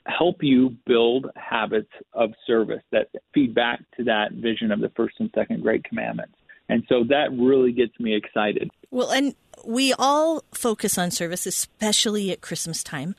help 0.06 0.36
you 0.42 0.76
build 0.86 1.26
habits 1.36 1.90
of 2.12 2.30
service 2.46 2.82
that 2.92 3.08
feed 3.32 3.54
back 3.54 3.80
to 3.96 4.04
that 4.04 4.32
vision 4.32 4.70
of 4.70 4.80
the 4.80 4.90
first 4.90 5.14
and 5.20 5.30
second 5.34 5.62
great 5.62 5.84
commandments. 5.84 6.34
And 6.68 6.82
so 6.88 7.04
that 7.08 7.28
really 7.32 7.72
gets 7.72 7.98
me 7.98 8.14
excited. 8.14 8.70
Well, 8.90 9.10
and 9.10 9.34
we 9.64 9.94
all 9.98 10.44
focus 10.52 10.98
on 10.98 11.10
service, 11.10 11.46
especially 11.46 12.30
at 12.30 12.40
Christmas 12.40 12.82
time. 12.82 13.14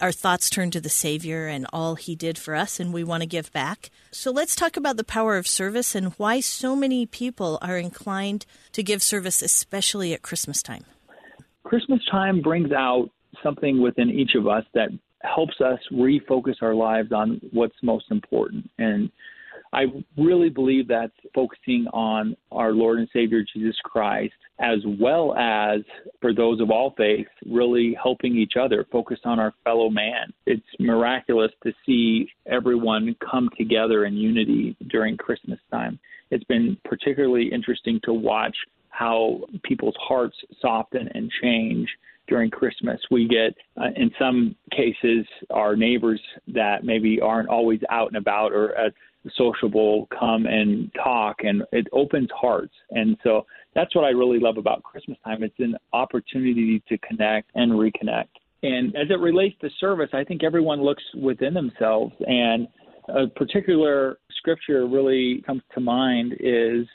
Our 0.00 0.12
thoughts 0.12 0.50
turn 0.50 0.70
to 0.72 0.80
the 0.80 0.90
Savior 0.90 1.46
and 1.46 1.66
all 1.72 1.94
He 1.94 2.14
did 2.14 2.36
for 2.36 2.54
us, 2.54 2.78
and 2.78 2.92
we 2.92 3.02
want 3.02 3.22
to 3.22 3.26
give 3.26 3.50
back. 3.52 3.90
So 4.10 4.30
let's 4.30 4.54
talk 4.54 4.76
about 4.76 4.96
the 4.98 5.04
power 5.04 5.36
of 5.36 5.46
service 5.46 5.94
and 5.94 6.12
why 6.14 6.40
so 6.40 6.76
many 6.76 7.06
people 7.06 7.58
are 7.62 7.78
inclined 7.78 8.44
to 8.72 8.82
give 8.82 9.02
service, 9.02 9.40
especially 9.40 10.12
at 10.12 10.20
Christmas 10.20 10.62
time. 10.62 10.84
Christmas 11.64 12.00
time 12.10 12.42
brings 12.42 12.72
out 12.72 13.10
something 13.42 13.80
within 13.80 14.10
each 14.10 14.34
of 14.34 14.46
us 14.46 14.64
that 14.74 14.90
helps 15.22 15.60
us 15.60 15.78
refocus 15.92 16.56
our 16.60 16.74
lives 16.74 17.10
on 17.12 17.40
what's 17.52 17.76
most 17.82 18.04
important. 18.10 18.70
And 18.78 19.10
I 19.72 19.84
really 20.16 20.50
believe 20.50 20.88
that's 20.88 21.12
focusing 21.34 21.86
on 21.92 22.36
our 22.52 22.72
Lord 22.72 22.98
and 22.98 23.08
Savior 23.12 23.42
Jesus 23.54 23.76
Christ, 23.82 24.34
as 24.58 24.78
well 24.98 25.34
as 25.36 25.80
for 26.20 26.32
those 26.32 26.60
of 26.60 26.70
all 26.70 26.94
faiths, 26.96 27.30
really 27.46 27.96
helping 28.02 28.36
each 28.36 28.54
other, 28.60 28.86
focused 28.90 29.26
on 29.26 29.38
our 29.38 29.52
fellow 29.64 29.90
man. 29.90 30.32
It's 30.46 30.62
miraculous 30.78 31.52
to 31.62 31.72
see 31.84 32.28
everyone 32.46 33.14
come 33.30 33.50
together 33.56 34.06
in 34.06 34.14
unity 34.14 34.76
during 34.88 35.16
Christmas 35.16 35.58
time. 35.70 35.98
It's 36.30 36.44
been 36.44 36.76
particularly 36.84 37.52
interesting 37.52 38.00
to 38.04 38.12
watch 38.12 38.56
how 38.88 39.40
people's 39.62 39.96
hearts 40.00 40.36
soften 40.60 41.08
and 41.14 41.30
change 41.42 41.88
during 42.28 42.50
Christmas. 42.50 43.00
We 43.10 43.28
get, 43.28 43.54
uh, 43.80 43.90
in 43.94 44.10
some 44.18 44.56
cases, 44.72 45.26
our 45.50 45.76
neighbors 45.76 46.20
that 46.48 46.82
maybe 46.82 47.20
aren't 47.20 47.48
always 47.48 47.80
out 47.90 48.08
and 48.08 48.16
about 48.16 48.52
or 48.52 48.74
at 48.74 48.94
sociable 49.36 50.08
come 50.18 50.46
and 50.46 50.90
talk, 50.94 51.36
and 51.40 51.62
it 51.72 51.86
opens 51.92 52.28
hearts. 52.34 52.72
And 52.90 53.16
so 53.22 53.46
that's 53.76 53.94
what 53.94 54.04
I 54.04 54.08
really 54.08 54.40
love 54.40 54.56
about 54.56 54.82
Christmas 54.82 55.18
time. 55.22 55.42
It's 55.42 55.54
an 55.58 55.76
opportunity 55.92 56.82
to 56.88 56.98
connect 56.98 57.50
and 57.54 57.72
reconnect. 57.72 58.30
And 58.62 58.96
as 58.96 59.08
it 59.10 59.20
relates 59.20 59.54
to 59.60 59.68
service, 59.78 60.08
I 60.14 60.24
think 60.24 60.42
everyone 60.42 60.82
looks 60.82 61.02
within 61.14 61.52
themselves. 61.52 62.14
And 62.26 62.66
a 63.08 63.28
particular 63.28 64.18
scripture 64.38 64.86
really 64.86 65.42
comes 65.46 65.62
to 65.74 65.80
mind 65.80 66.36
is 66.40 66.86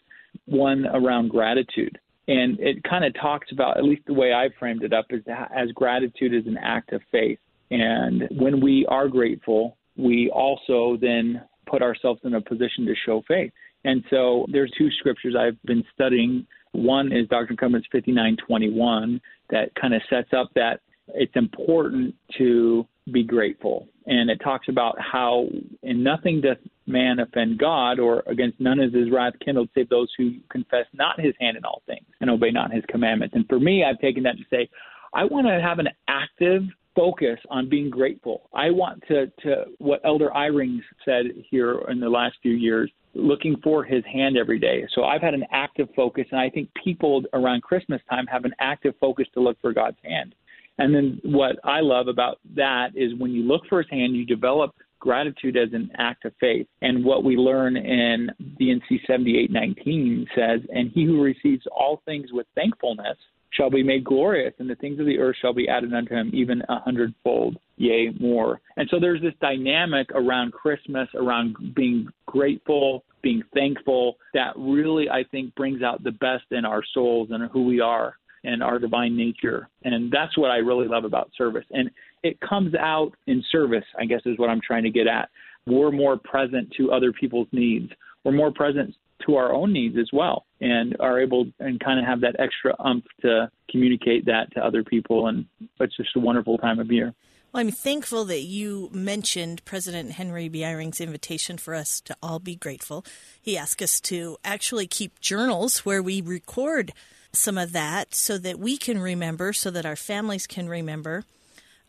one 0.45 0.87
around 0.87 1.29
gratitude. 1.29 1.99
And 2.27 2.59
it 2.59 2.83
kind 2.83 3.05
of 3.05 3.13
talks 3.13 3.51
about, 3.51 3.77
at 3.77 3.83
least 3.83 4.01
the 4.07 4.13
way 4.13 4.33
I 4.33 4.49
framed 4.57 4.83
it 4.83 4.91
up, 4.91 5.05
is 5.11 5.21
that 5.27 5.51
as 5.55 5.69
gratitude 5.73 6.33
is 6.33 6.47
an 6.47 6.57
act 6.57 6.93
of 6.93 7.01
faith. 7.11 7.39
And 7.69 8.27
when 8.31 8.59
we 8.59 8.87
are 8.89 9.07
grateful, 9.07 9.77
we 9.97 10.31
also 10.33 10.97
then 10.99 11.43
put 11.67 11.83
ourselves 11.83 12.21
in 12.23 12.33
a 12.33 12.41
position 12.41 12.85
to 12.85 12.95
show 13.05 13.21
faith. 13.27 13.51
And 13.83 14.03
so 14.09 14.45
there's 14.51 14.71
two 14.77 14.89
scriptures 14.99 15.35
I've 15.37 15.61
been 15.63 15.83
studying. 15.93 16.45
One 16.73 17.11
is 17.11 17.27
and 17.31 17.57
Covenants 17.57 17.87
59:21 17.93 19.19
that 19.49 19.73
kind 19.75 19.93
of 19.93 20.01
sets 20.09 20.29
up 20.33 20.51
that 20.55 20.81
it's 21.13 21.35
important 21.35 22.15
to 22.37 22.87
be 23.11 23.23
grateful. 23.23 23.87
And 24.05 24.29
it 24.29 24.39
talks 24.43 24.67
about 24.69 24.95
how 24.99 25.47
in 25.83 26.03
nothing 26.03 26.41
doth 26.41 26.57
man 26.87 27.19
offend 27.19 27.57
God, 27.57 27.99
or 27.99 28.23
against 28.27 28.59
none 28.59 28.79
is 28.79 28.93
his 28.93 29.09
wrath 29.11 29.33
kindled, 29.43 29.69
save 29.73 29.89
those 29.89 30.09
who 30.17 30.35
confess 30.49 30.85
not 30.93 31.19
his 31.19 31.33
hand 31.39 31.57
in 31.57 31.65
all 31.65 31.81
things 31.85 32.05
and 32.19 32.29
obey 32.29 32.51
not 32.51 32.71
his 32.71 32.83
commandments. 32.89 33.35
And 33.35 33.47
for 33.47 33.59
me, 33.59 33.83
I've 33.83 33.99
taken 33.99 34.23
that 34.23 34.37
to 34.37 34.43
say, 34.49 34.69
I 35.13 35.25
want 35.25 35.47
to 35.47 35.61
have 35.61 35.79
an 35.79 35.89
active 36.07 36.63
focus 36.95 37.39
on 37.49 37.69
being 37.69 37.89
grateful. 37.89 38.49
I 38.53 38.69
want 38.71 39.03
to, 39.07 39.27
to 39.43 39.65
what 39.77 40.01
Elder 40.03 40.29
Eyring 40.35 40.79
said 41.05 41.25
here 41.49 41.81
in 41.89 41.99
the 41.99 42.09
last 42.09 42.35
few 42.41 42.53
years, 42.53 42.91
looking 43.13 43.57
for 43.63 43.83
his 43.83 44.03
hand 44.05 44.37
every 44.37 44.59
day. 44.59 44.85
So 44.93 45.03
I've 45.03 45.21
had 45.21 45.33
an 45.33 45.45
active 45.51 45.89
focus, 45.95 46.25
and 46.31 46.39
I 46.39 46.49
think 46.49 46.69
people 46.83 47.23
around 47.33 47.63
Christmas 47.63 48.01
time 48.09 48.25
have 48.27 48.45
an 48.45 48.53
active 48.59 48.93
focus 48.99 49.27
to 49.33 49.41
look 49.41 49.57
for 49.61 49.73
God's 49.73 49.97
hand. 50.03 50.35
And 50.77 50.95
then 50.95 51.19
what 51.23 51.57
I 51.63 51.81
love 51.81 52.07
about 52.07 52.39
that 52.55 52.89
is 52.95 53.13
when 53.19 53.31
you 53.31 53.43
look 53.43 53.61
for 53.69 53.81
his 53.81 53.89
hand, 53.91 54.15
you 54.15 54.25
develop 54.25 54.75
gratitude 54.99 55.57
as 55.57 55.69
an 55.73 55.91
act 55.97 56.25
of 56.25 56.33
faith. 56.39 56.67
And 56.81 57.03
what 57.03 57.23
we 57.23 57.35
learn 57.35 57.75
in 57.75 58.29
D&C 58.57 59.01
7819 59.05 60.27
says, 60.35 60.61
And 60.69 60.91
he 60.93 61.05
who 61.05 61.21
receives 61.21 61.65
all 61.71 62.01
things 62.05 62.31
with 62.31 62.47
thankfulness 62.55 63.17
shall 63.51 63.69
be 63.69 63.83
made 63.83 64.03
glorious, 64.03 64.53
and 64.59 64.69
the 64.69 64.75
things 64.75 64.99
of 64.99 65.05
the 65.05 65.19
earth 65.19 65.35
shall 65.41 65.53
be 65.53 65.67
added 65.67 65.93
unto 65.93 66.13
him 66.13 66.31
even 66.33 66.61
a 66.69 66.79
hundredfold, 66.79 67.57
yea, 67.77 68.11
more. 68.19 68.61
And 68.77 68.87
so 68.89 68.99
there's 68.99 69.21
this 69.21 69.33
dynamic 69.41 70.09
around 70.11 70.53
Christmas, 70.53 71.07
around 71.15 71.55
being 71.75 72.07
grateful, 72.25 73.03
being 73.21 73.43
thankful, 73.53 74.17
that 74.33 74.53
really, 74.57 75.09
I 75.09 75.23
think, 75.31 75.53
brings 75.55 75.83
out 75.83 76.03
the 76.03 76.11
best 76.11 76.45
in 76.51 76.65
our 76.65 76.81
souls 76.93 77.29
and 77.31 77.49
who 77.51 77.65
we 77.65 77.81
are 77.81 78.15
and 78.43 78.63
our 78.63 78.79
divine 78.79 79.15
nature. 79.15 79.69
And 79.83 80.11
that's 80.11 80.37
what 80.37 80.49
I 80.49 80.57
really 80.57 80.87
love 80.87 81.03
about 81.03 81.29
service. 81.37 81.65
And 81.71 81.91
it 82.23 82.39
comes 82.41 82.73
out 82.75 83.11
in 83.27 83.43
service, 83.51 83.85
I 83.99 84.05
guess, 84.05 84.21
is 84.25 84.37
what 84.39 84.49
I'm 84.49 84.61
trying 84.65 84.83
to 84.83 84.89
get 84.89 85.07
at. 85.07 85.29
We're 85.67 85.91
more 85.91 86.17
present 86.17 86.73
to 86.77 86.91
other 86.91 87.11
people's 87.11 87.47
needs. 87.51 87.91
We're 88.23 88.31
more 88.31 88.51
present 88.51 88.95
to 89.25 89.35
our 89.35 89.53
own 89.53 89.73
needs 89.73 89.97
as 89.97 90.09
well 90.11 90.45
and 90.59 90.95
are 90.99 91.19
able 91.19 91.45
and 91.59 91.79
kind 91.79 91.99
of 91.99 92.05
have 92.05 92.21
that 92.21 92.35
extra 92.39 92.75
umph 92.79 93.05
to 93.21 93.49
communicate 93.69 94.25
that 94.25 94.51
to 94.53 94.65
other 94.65 94.83
people 94.83 95.27
and 95.27 95.45
it's 95.79 95.97
just 95.97 96.15
a 96.15 96.19
wonderful 96.19 96.57
time 96.57 96.79
of 96.79 96.91
year. 96.91 97.13
Well, 97.53 97.59
I'm 97.59 97.71
thankful 97.71 98.23
that 98.25 98.43
you 98.43 98.89
mentioned 98.93 99.65
President 99.65 100.11
Henry 100.11 100.47
B. 100.47 100.63
Eyring's 100.63 101.01
invitation 101.01 101.57
for 101.57 101.75
us 101.75 101.99
to 102.01 102.15
all 102.23 102.39
be 102.39 102.55
grateful. 102.55 103.05
He 103.41 103.57
asked 103.57 103.81
us 103.81 103.99
to 104.01 104.37
actually 104.45 104.87
keep 104.87 105.19
journals 105.19 105.79
where 105.79 106.01
we 106.01 106.21
record 106.21 106.93
some 107.33 107.57
of 107.57 107.73
that 107.73 108.15
so 108.15 108.37
that 108.37 108.57
we 108.57 108.77
can 108.77 108.99
remember, 108.99 109.51
so 109.51 109.69
that 109.69 109.85
our 109.85 109.97
families 109.97 110.47
can 110.47 110.69
remember. 110.69 111.25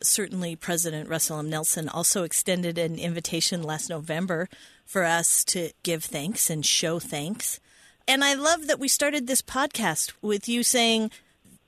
Certainly, 0.07 0.57
President 0.57 1.09
Russell 1.09 1.39
M. 1.39 1.51
Nelson 1.51 1.89
also 1.89 2.25
extended 2.25 2.79
an 2.79 2.99
invitation 2.99 3.63
last 3.63 3.91
November 3.91 4.49
for 4.85 5.05
us 5.05 5.45
to 5.47 5.71
give 5.83 6.05
thanks 6.05 6.51
and 6.51 6.65
show 6.65 6.99
thanks. 6.99 7.61
And 8.07 8.25
I 8.25 8.35
love 8.35 8.67
that 8.67 8.79
we 8.79 8.89
started 8.89 9.27
this 9.27 9.43
podcast 9.43 10.13
with 10.21 10.49
you 10.49 10.63
saying, 10.63 11.11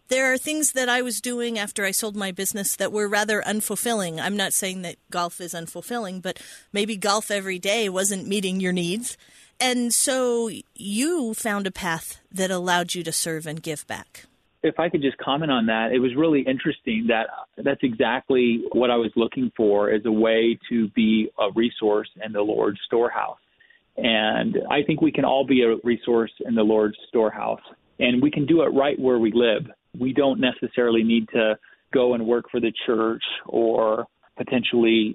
there 0.08 0.32
are 0.32 0.38
things 0.38 0.72
that 0.72 0.88
I 0.88 1.00
was 1.00 1.20
doing 1.20 1.58
after 1.58 1.84
I 1.84 1.90
sold 1.90 2.14
my 2.14 2.30
business 2.30 2.76
that 2.76 2.92
were 2.92 3.08
rather 3.08 3.40
unfulfilling. 3.40 4.20
I'm 4.20 4.36
not 4.36 4.52
saying 4.52 4.82
that 4.82 4.96
golf 5.10 5.40
is 5.40 5.54
unfulfilling, 5.54 6.20
but 6.20 6.38
maybe 6.72 6.96
golf 6.96 7.30
every 7.30 7.58
day 7.58 7.88
wasn't 7.88 8.28
meeting 8.28 8.60
your 8.60 8.72
needs. 8.72 9.16
And 9.58 9.94
so 9.94 10.50
you 10.74 11.32
found 11.34 11.66
a 11.66 11.70
path 11.70 12.18
that 12.30 12.50
allowed 12.50 12.94
you 12.94 13.02
to 13.04 13.12
serve 13.12 13.46
and 13.46 13.62
give 13.62 13.86
back. 13.86 14.26
If 14.64 14.80
I 14.80 14.88
could 14.88 15.02
just 15.02 15.18
comment 15.18 15.52
on 15.52 15.66
that, 15.66 15.92
it 15.92 15.98
was 15.98 16.16
really 16.16 16.40
interesting 16.40 17.06
that 17.08 17.26
that's 17.62 17.82
exactly 17.82 18.64
what 18.72 18.90
I 18.90 18.96
was 18.96 19.12
looking 19.14 19.52
for 19.54 19.90
as 19.90 20.00
a 20.06 20.10
way 20.10 20.58
to 20.70 20.88
be 20.88 21.28
a 21.38 21.52
resource 21.54 22.08
in 22.24 22.32
the 22.32 22.40
Lord's 22.40 22.80
storehouse. 22.86 23.38
And 23.98 24.56
I 24.70 24.82
think 24.82 25.02
we 25.02 25.12
can 25.12 25.24
all 25.24 25.46
be 25.46 25.62
a 25.62 25.76
resource 25.84 26.32
in 26.46 26.54
the 26.54 26.62
Lord's 26.62 26.96
storehouse. 27.08 27.60
And 27.98 28.22
we 28.22 28.30
can 28.30 28.46
do 28.46 28.62
it 28.62 28.68
right 28.68 28.98
where 28.98 29.18
we 29.18 29.32
live. 29.32 29.66
We 30.00 30.14
don't 30.14 30.40
necessarily 30.40 31.02
need 31.02 31.28
to 31.34 31.58
go 31.92 32.14
and 32.14 32.26
work 32.26 32.46
for 32.50 32.58
the 32.58 32.72
church 32.86 33.22
or 33.46 34.06
potentially 34.36 35.14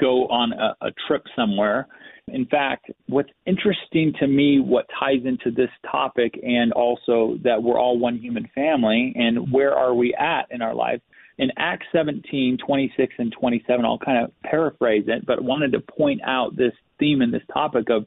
go 0.00 0.26
on 0.28 0.52
a, 0.52 0.86
a 0.86 0.90
trip 1.06 1.24
somewhere. 1.36 1.86
In 2.32 2.46
fact, 2.46 2.90
what's 3.06 3.30
interesting 3.46 4.12
to 4.20 4.26
me, 4.26 4.60
what 4.60 4.86
ties 4.98 5.24
into 5.24 5.50
this 5.50 5.70
topic, 5.90 6.38
and 6.42 6.72
also 6.72 7.38
that 7.42 7.62
we're 7.62 7.78
all 7.78 7.98
one 7.98 8.18
human 8.18 8.48
family, 8.54 9.12
and 9.16 9.52
where 9.52 9.74
are 9.74 9.94
we 9.94 10.14
at 10.14 10.46
in 10.50 10.62
our 10.62 10.74
lives? 10.74 11.02
In 11.38 11.50
Acts 11.56 11.86
17, 11.92 12.58
26 12.64 13.14
and 13.18 13.32
27, 13.32 13.84
I'll 13.84 13.98
kind 13.98 14.24
of 14.24 14.32
paraphrase 14.42 15.04
it, 15.06 15.24
but 15.24 15.42
wanted 15.42 15.72
to 15.72 15.80
point 15.80 16.20
out 16.24 16.56
this 16.56 16.72
theme 16.98 17.22
and 17.22 17.32
this 17.32 17.42
topic 17.52 17.90
of 17.90 18.06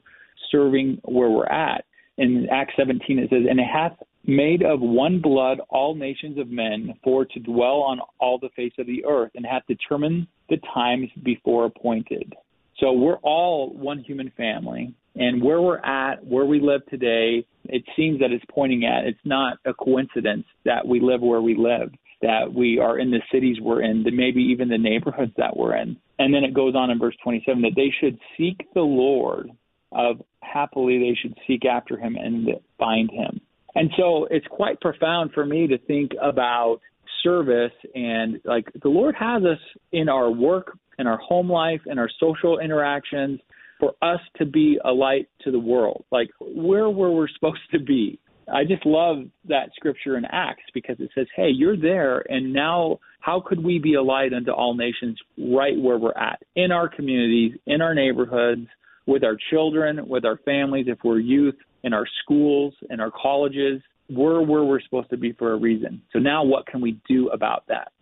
serving 0.50 1.00
where 1.04 1.30
we're 1.30 1.46
at. 1.46 1.84
In 2.18 2.46
Acts 2.50 2.74
17, 2.76 3.18
it 3.18 3.30
says, 3.30 3.44
And 3.48 3.58
it 3.58 3.66
hath 3.72 3.96
made 4.24 4.62
of 4.62 4.80
one 4.80 5.20
blood 5.20 5.60
all 5.70 5.94
nations 5.94 6.38
of 6.38 6.48
men 6.48 6.94
for 7.02 7.24
to 7.24 7.40
dwell 7.40 7.80
on 7.82 8.00
all 8.20 8.38
the 8.38 8.50
face 8.54 8.74
of 8.78 8.86
the 8.86 9.04
earth, 9.04 9.30
and 9.34 9.46
hath 9.46 9.62
determined 9.66 10.26
the 10.48 10.58
times 10.74 11.08
before 11.22 11.64
appointed. 11.64 12.34
So 12.82 12.92
we're 12.92 13.18
all 13.18 13.72
one 13.74 14.00
human 14.00 14.32
family. 14.36 14.94
And 15.14 15.42
where 15.42 15.60
we're 15.60 15.78
at, 15.78 16.24
where 16.24 16.46
we 16.46 16.58
live 16.60 16.80
today, 16.86 17.46
it 17.64 17.84
seems 17.96 18.18
that 18.20 18.32
it's 18.32 18.44
pointing 18.50 18.84
at 18.84 19.04
it's 19.04 19.20
not 19.24 19.58
a 19.66 19.74
coincidence 19.74 20.46
that 20.64 20.86
we 20.86 21.00
live 21.00 21.20
where 21.20 21.42
we 21.42 21.54
live, 21.54 21.90
that 22.22 22.52
we 22.52 22.78
are 22.78 22.98
in 22.98 23.10
the 23.10 23.20
cities 23.30 23.58
we're 23.60 23.82
in, 23.82 24.02
that 24.04 24.14
maybe 24.14 24.40
even 24.40 24.68
the 24.68 24.78
neighborhoods 24.78 25.32
that 25.36 25.54
we're 25.54 25.76
in. 25.76 25.96
And 26.18 26.32
then 26.34 26.44
it 26.44 26.54
goes 26.54 26.74
on 26.74 26.90
in 26.90 26.98
verse 26.98 27.14
27 27.22 27.62
that 27.62 27.72
they 27.76 27.92
should 28.00 28.18
seek 28.38 28.66
the 28.74 28.80
Lord 28.80 29.50
of 29.92 30.22
happily 30.40 30.98
they 30.98 31.16
should 31.20 31.36
seek 31.46 31.66
after 31.66 31.98
him 31.98 32.16
and 32.16 32.48
find 32.78 33.10
him. 33.10 33.40
And 33.74 33.90
so 33.98 34.26
it's 34.30 34.46
quite 34.48 34.80
profound 34.80 35.32
for 35.32 35.44
me 35.44 35.66
to 35.66 35.78
think 35.78 36.12
about 36.22 36.80
service 37.22 37.72
and 37.94 38.40
like 38.44 38.66
the 38.82 38.88
Lord 38.88 39.14
has 39.18 39.42
us 39.42 39.58
in 39.92 40.08
our 40.08 40.30
work, 40.30 40.78
in 40.98 41.06
our 41.06 41.18
home 41.18 41.50
life, 41.50 41.80
in 41.86 41.98
our 41.98 42.10
social 42.20 42.58
interactions 42.58 43.40
for 43.80 43.94
us 44.00 44.20
to 44.38 44.46
be 44.46 44.78
a 44.84 44.90
light 44.90 45.28
to 45.42 45.50
the 45.50 45.58
world. 45.58 46.04
Like 46.10 46.30
where 46.40 46.88
where 46.88 47.10
we're 47.10 47.28
supposed 47.34 47.60
to 47.72 47.80
be? 47.80 48.18
I 48.52 48.64
just 48.64 48.84
love 48.84 49.24
that 49.48 49.70
scripture 49.76 50.16
in 50.16 50.24
Acts 50.24 50.64
because 50.74 50.96
it 50.98 51.10
says, 51.14 51.26
"Hey, 51.36 51.48
you're 51.48 51.76
there, 51.76 52.24
and 52.28 52.52
now 52.52 52.98
how 53.20 53.40
could 53.40 53.62
we 53.62 53.78
be 53.78 53.94
a 53.94 54.02
light 54.02 54.32
unto 54.32 54.50
all 54.50 54.74
nations 54.74 55.18
right 55.38 55.80
where 55.80 55.96
we're 55.96 56.16
at 56.18 56.42
in 56.56 56.72
our 56.72 56.88
communities, 56.88 57.52
in 57.66 57.80
our 57.80 57.94
neighborhoods, 57.94 58.66
with 59.06 59.24
our 59.24 59.36
children, 59.50 60.06
with 60.08 60.24
our 60.24 60.38
families, 60.44 60.86
if 60.88 60.98
we're 61.04 61.20
youth, 61.20 61.54
in 61.84 61.92
our 61.92 62.06
schools, 62.22 62.74
in 62.90 63.00
our 63.00 63.10
colleges, 63.10 63.80
we're 64.14 64.40
where 64.42 64.64
we're 64.64 64.80
supposed 64.80 65.10
to 65.10 65.16
be 65.16 65.32
for 65.32 65.52
a 65.52 65.56
reason. 65.56 66.02
So 66.12 66.18
now 66.18 66.44
what 66.44 66.66
can 66.66 66.80
we 66.80 67.00
do 67.08 67.28
about 67.28 67.64
that? 67.68 67.92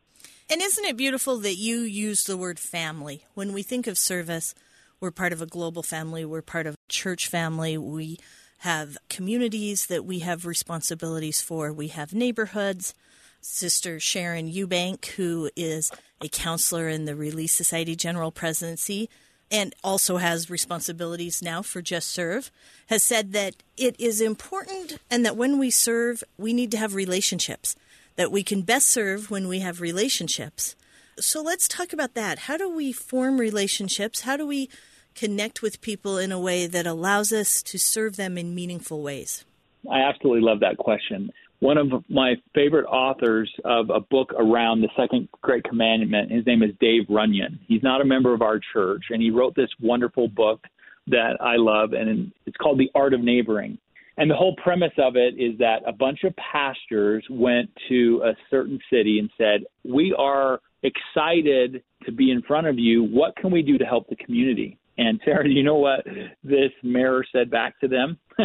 And 0.51 0.61
isn't 0.61 0.85
it 0.85 0.97
beautiful 0.97 1.39
that 1.39 1.55
you 1.55 1.81
use 1.81 2.25
the 2.25 2.37
word 2.37 2.59
family? 2.59 3.25
When 3.35 3.53
we 3.53 3.63
think 3.63 3.87
of 3.87 3.97
service, 3.97 4.55
we're 4.99 5.13
part 5.13 5.33
of 5.33 5.41
a 5.41 5.47
global 5.47 5.83
family, 5.83 6.25
we're 6.25 6.43
part 6.43 6.67
of 6.67 6.75
a 6.75 6.79
church 6.89 7.29
family, 7.29 7.79
we 7.79 8.19
have 8.59 8.99
communities 9.09 9.87
that 9.87 10.05
we 10.05 10.19
have 10.19 10.45
responsibilities 10.45 11.41
for, 11.41 11.73
we 11.73 11.89
have 11.89 12.13
neighborhoods. 12.13 12.95
Sister 13.43 13.99
Sharon 13.99 14.53
Eubank, 14.53 15.07
who 15.13 15.51
is 15.57 15.91
a 16.21 16.29
counselor 16.29 16.89
in 16.89 17.07
the 17.07 17.17
Relief 17.17 17.51
Society 17.51 17.97
General 17.97 18.31
Presidency, 18.31 19.09
and 19.51 19.75
also 19.83 20.19
has 20.19 20.49
responsibilities 20.51 21.43
now 21.43 21.63
for 21.63 21.83
Just 21.83 22.11
Serve, 22.11 22.51
has 22.87 23.03
said 23.03 23.33
that 23.33 23.57
it 23.77 23.99
is 23.99 24.21
important 24.21 24.99
and 25.11 25.25
that 25.25 25.37
when 25.37 25.59
we 25.59 25.71
serve, 25.71 26.23
we 26.39 26.53
need 26.53 26.71
to 26.71 26.79
have 26.79 26.95
relationships. 26.95 27.77
that 28.17 28.31
we 28.31 28.43
can 28.43 28.61
best 28.61 28.89
serve 28.89 29.31
when 29.31 29.49
we 29.49 29.61
have 29.61 29.81
relationships. 29.81 30.77
So 31.19 31.41
let's 31.43 31.67
talk 31.67 31.93
about 31.93 32.15
that. 32.15 32.41
How 32.41 32.57
do 32.57 32.69
we 32.69 32.93
form 32.93 33.39
relationships? 33.39 34.23
How 34.23 34.37
do 34.37 34.47
we 34.47 34.69
connect 35.15 35.63
with 35.63 35.81
people 35.81 36.19
in 36.19 36.31
a 36.33 36.39
way 36.39 36.67
that 36.67 36.87
allows 36.87 37.33
us 37.33 37.63
to 37.63 37.79
serve 37.79 38.17
them 38.17 38.37
in 38.37 38.55
meaningful 38.55 39.03
ways? 39.03 39.45
I 39.91 40.01
absolutely 40.01 40.43
love 40.43 40.61
that 40.61 40.77
question. 40.77 41.31
One 41.61 41.77
of 41.77 41.89
my 42.09 42.37
favorite 42.55 42.87
authors 42.87 43.53
of 43.67 43.91
a 43.91 44.01
book 44.01 44.33
around 44.39 44.81
the 44.81 44.89
second 44.97 45.29
great 45.43 45.63
commandment, 45.65 46.33
his 46.33 46.47
name 46.47 46.63
is 46.63 46.71
Dave 46.81 47.03
Runyon. 47.11 47.61
He's 47.69 47.83
not 47.83 48.01
a 48.01 48.05
member 48.05 48.33
of 48.33 48.41
our 48.41 48.59
church, 48.73 49.05
and 49.11 49.21
he 49.21 49.31
wrote 49.31 49.55
this 49.55 49.69
wonderful 49.79 50.29
book 50.29 50.65
that 51.09 51.37
I 51.39 51.57
love, 51.57 51.93
and 51.93 52.33
it's 52.47 52.57
called 52.57 52.79
The 52.79 52.91
Art 52.95 53.13
of 53.13 53.21
Neighboring. 53.21 53.77
And 54.17 54.31
the 54.31 54.35
whole 54.35 54.57
premise 54.57 54.93
of 54.99 55.17
it 55.17 55.35
is 55.39 55.59
that 55.59 55.83
a 55.87 55.93
bunch 55.93 56.25
of 56.25 56.35
pastors 56.37 57.25
went 57.31 57.71
to 57.91 58.23
a 58.25 58.33
certain 58.51 58.79
city 58.91 59.19
and 59.19 59.31
said, 59.37 59.65
We 59.85 60.15
are 60.19 60.61
excited 60.83 61.83
to 62.05 62.13
be 62.13 62.31
in 62.31 62.41
front 62.43 62.67
of 62.67 62.79
you. 62.79 63.05
What 63.05 63.37
can 63.37 63.51
we 63.51 63.63
do 63.63 63.77
to 63.77 63.85
help 63.85 64.09
the 64.09 64.17
community? 64.17 64.79
And 64.97 65.21
Sarah, 65.25 65.49
you 65.49 65.63
know 65.63 65.77
what 65.77 66.05
this 66.43 66.71
mayor 66.83 67.23
said 67.33 67.51
back 67.51 67.79
to 67.81 67.89
them? 67.89 68.19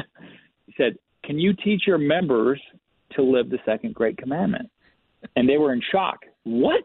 he 0.66 0.74
said, 0.78 0.98
Can 1.24 1.40
you 1.40 1.54
teach 1.54 1.84
your 1.88 1.98
members 1.98 2.62
to 3.16 3.24
live 3.24 3.50
the 3.50 3.60
second 3.66 3.94
great 3.94 4.18
commandment? 4.18 4.70
And 5.36 5.50
they 5.50 5.58
were 5.58 5.74
in 5.74 5.82
shock. 5.92 6.20
What? 6.44 6.84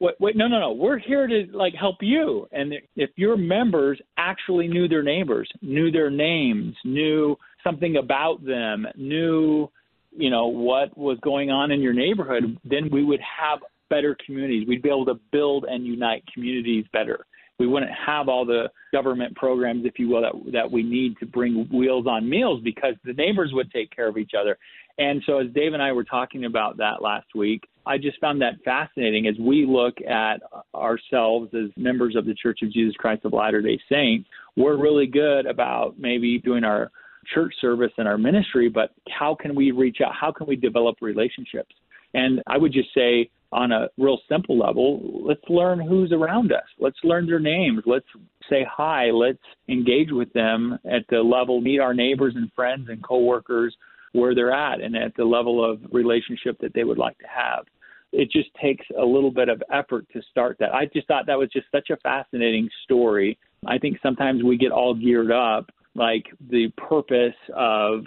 Wait, 0.00 0.14
wait, 0.20 0.36
no, 0.36 0.46
no, 0.48 0.60
no. 0.60 0.72
We're 0.72 0.98
here 0.98 1.26
to 1.26 1.46
like 1.52 1.74
help 1.74 1.96
you. 2.00 2.46
And 2.52 2.74
if 2.96 3.10
your 3.16 3.36
members 3.36 4.00
actually 4.16 4.68
knew 4.68 4.88
their 4.88 5.02
neighbors, 5.02 5.50
knew 5.60 5.90
their 5.90 6.10
names, 6.10 6.74
knew 6.84 7.36
something 7.64 7.96
about 7.96 8.44
them, 8.44 8.86
knew, 8.96 9.68
you 10.16 10.30
know, 10.30 10.46
what 10.46 10.96
was 10.96 11.18
going 11.22 11.50
on 11.50 11.70
in 11.70 11.80
your 11.80 11.94
neighborhood, 11.94 12.58
then 12.64 12.90
we 12.92 13.04
would 13.04 13.20
have 13.20 13.60
better 13.90 14.16
communities. 14.24 14.66
We'd 14.66 14.82
be 14.82 14.88
able 14.88 15.06
to 15.06 15.20
build 15.32 15.64
and 15.64 15.84
unite 15.86 16.24
communities 16.32 16.84
better. 16.92 17.26
We 17.58 17.66
wouldn't 17.66 17.92
have 17.92 18.28
all 18.28 18.44
the 18.44 18.70
government 18.92 19.36
programs, 19.36 19.84
if 19.84 19.98
you 19.98 20.08
will, 20.08 20.22
that 20.22 20.52
that 20.52 20.70
we 20.70 20.82
need 20.82 21.16
to 21.18 21.26
bring 21.26 21.68
wheels 21.72 22.06
on 22.06 22.28
meals 22.28 22.60
because 22.64 22.94
the 23.04 23.12
neighbors 23.12 23.50
would 23.52 23.70
take 23.70 23.94
care 23.94 24.08
of 24.08 24.16
each 24.16 24.32
other. 24.38 24.58
And 24.98 25.22
so, 25.26 25.38
as 25.38 25.46
Dave 25.54 25.72
and 25.72 25.82
I 25.82 25.92
were 25.92 26.04
talking 26.04 26.44
about 26.44 26.76
that 26.78 27.00
last 27.00 27.26
week, 27.34 27.68
I 27.86 27.98
just 27.98 28.20
found 28.20 28.40
that 28.42 28.62
fascinating 28.64 29.26
as 29.26 29.34
we 29.40 29.66
look 29.66 29.94
at 30.02 30.40
ourselves 30.74 31.52
as 31.54 31.70
members 31.76 32.14
of 32.14 32.26
the 32.26 32.34
Church 32.34 32.60
of 32.62 32.72
Jesus 32.72 32.94
Christ 32.96 33.24
of 33.24 33.32
Latter 33.32 33.62
day 33.62 33.78
Saints. 33.90 34.28
We're 34.56 34.76
really 34.76 35.06
good 35.06 35.46
about 35.46 35.98
maybe 35.98 36.38
doing 36.38 36.64
our 36.64 36.90
church 37.32 37.54
service 37.60 37.92
and 37.98 38.06
our 38.06 38.18
ministry, 38.18 38.68
but 38.68 38.90
how 39.08 39.34
can 39.34 39.54
we 39.54 39.70
reach 39.70 39.98
out? 40.04 40.12
How 40.18 40.32
can 40.32 40.46
we 40.46 40.56
develop 40.56 40.96
relationships? 41.00 41.74
And 42.14 42.42
I 42.46 42.58
would 42.58 42.72
just 42.72 42.92
say, 42.94 43.30
on 43.52 43.70
a 43.70 43.88
real 43.98 44.18
simple 44.30 44.58
level, 44.58 45.22
let's 45.26 45.42
learn 45.48 45.78
who's 45.80 46.10
around 46.10 46.52
us. 46.52 46.64
Let's 46.78 46.96
learn 47.04 47.26
their 47.26 47.38
names. 47.38 47.82
Let's 47.84 48.06
say 48.48 48.66
hi. 48.70 49.10
Let's 49.10 49.42
engage 49.68 50.10
with 50.10 50.32
them 50.32 50.78
at 50.90 51.02
the 51.10 51.18
level, 51.18 51.60
meet 51.60 51.78
our 51.78 51.92
neighbors 51.92 52.32
and 52.34 52.50
friends 52.54 52.88
and 52.88 53.02
coworkers 53.02 53.76
where 54.12 54.34
they're 54.34 54.52
at 54.52 54.80
and 54.80 54.96
at 54.96 55.14
the 55.16 55.24
level 55.24 55.64
of 55.64 55.80
relationship 55.90 56.58
that 56.60 56.74
they 56.74 56.84
would 56.84 56.98
like 56.98 57.18
to 57.18 57.26
have. 57.26 57.64
It 58.12 58.30
just 58.30 58.50
takes 58.60 58.84
a 59.00 59.04
little 59.04 59.30
bit 59.30 59.48
of 59.48 59.62
effort 59.72 60.06
to 60.12 60.20
start 60.30 60.56
that. 60.60 60.74
I 60.74 60.84
just 60.86 61.08
thought 61.08 61.26
that 61.26 61.38
was 61.38 61.48
just 61.50 61.66
such 61.72 61.88
a 61.90 61.96
fascinating 61.98 62.68
story. 62.84 63.38
I 63.66 63.78
think 63.78 63.98
sometimes 64.02 64.42
we 64.42 64.58
get 64.58 64.70
all 64.70 64.94
geared 64.94 65.32
up 65.32 65.70
like 65.94 66.24
the 66.50 66.70
purpose 66.76 67.34
of 67.54 68.04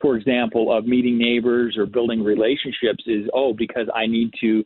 for 0.00 0.16
example, 0.16 0.76
of 0.76 0.86
meeting 0.86 1.18
neighbors 1.18 1.76
or 1.78 1.86
building 1.86 2.22
relationships 2.22 3.02
is, 3.06 3.28
oh, 3.32 3.54
because 3.54 3.88
I 3.94 4.06
need 4.06 4.30
to 4.40 4.64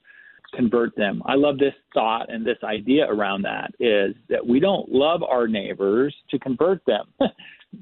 convert 0.54 0.96
them. 0.96 1.22
I 1.24 1.34
love 1.34 1.58
this 1.58 1.74
thought 1.94 2.32
and 2.32 2.44
this 2.44 2.58
idea 2.64 3.06
around 3.08 3.42
that 3.42 3.70
is 3.78 4.14
that 4.28 4.44
we 4.44 4.58
don't 4.58 4.90
love 4.90 5.22
our 5.22 5.46
neighbors 5.46 6.14
to 6.30 6.38
convert 6.38 6.84
them. 6.86 7.06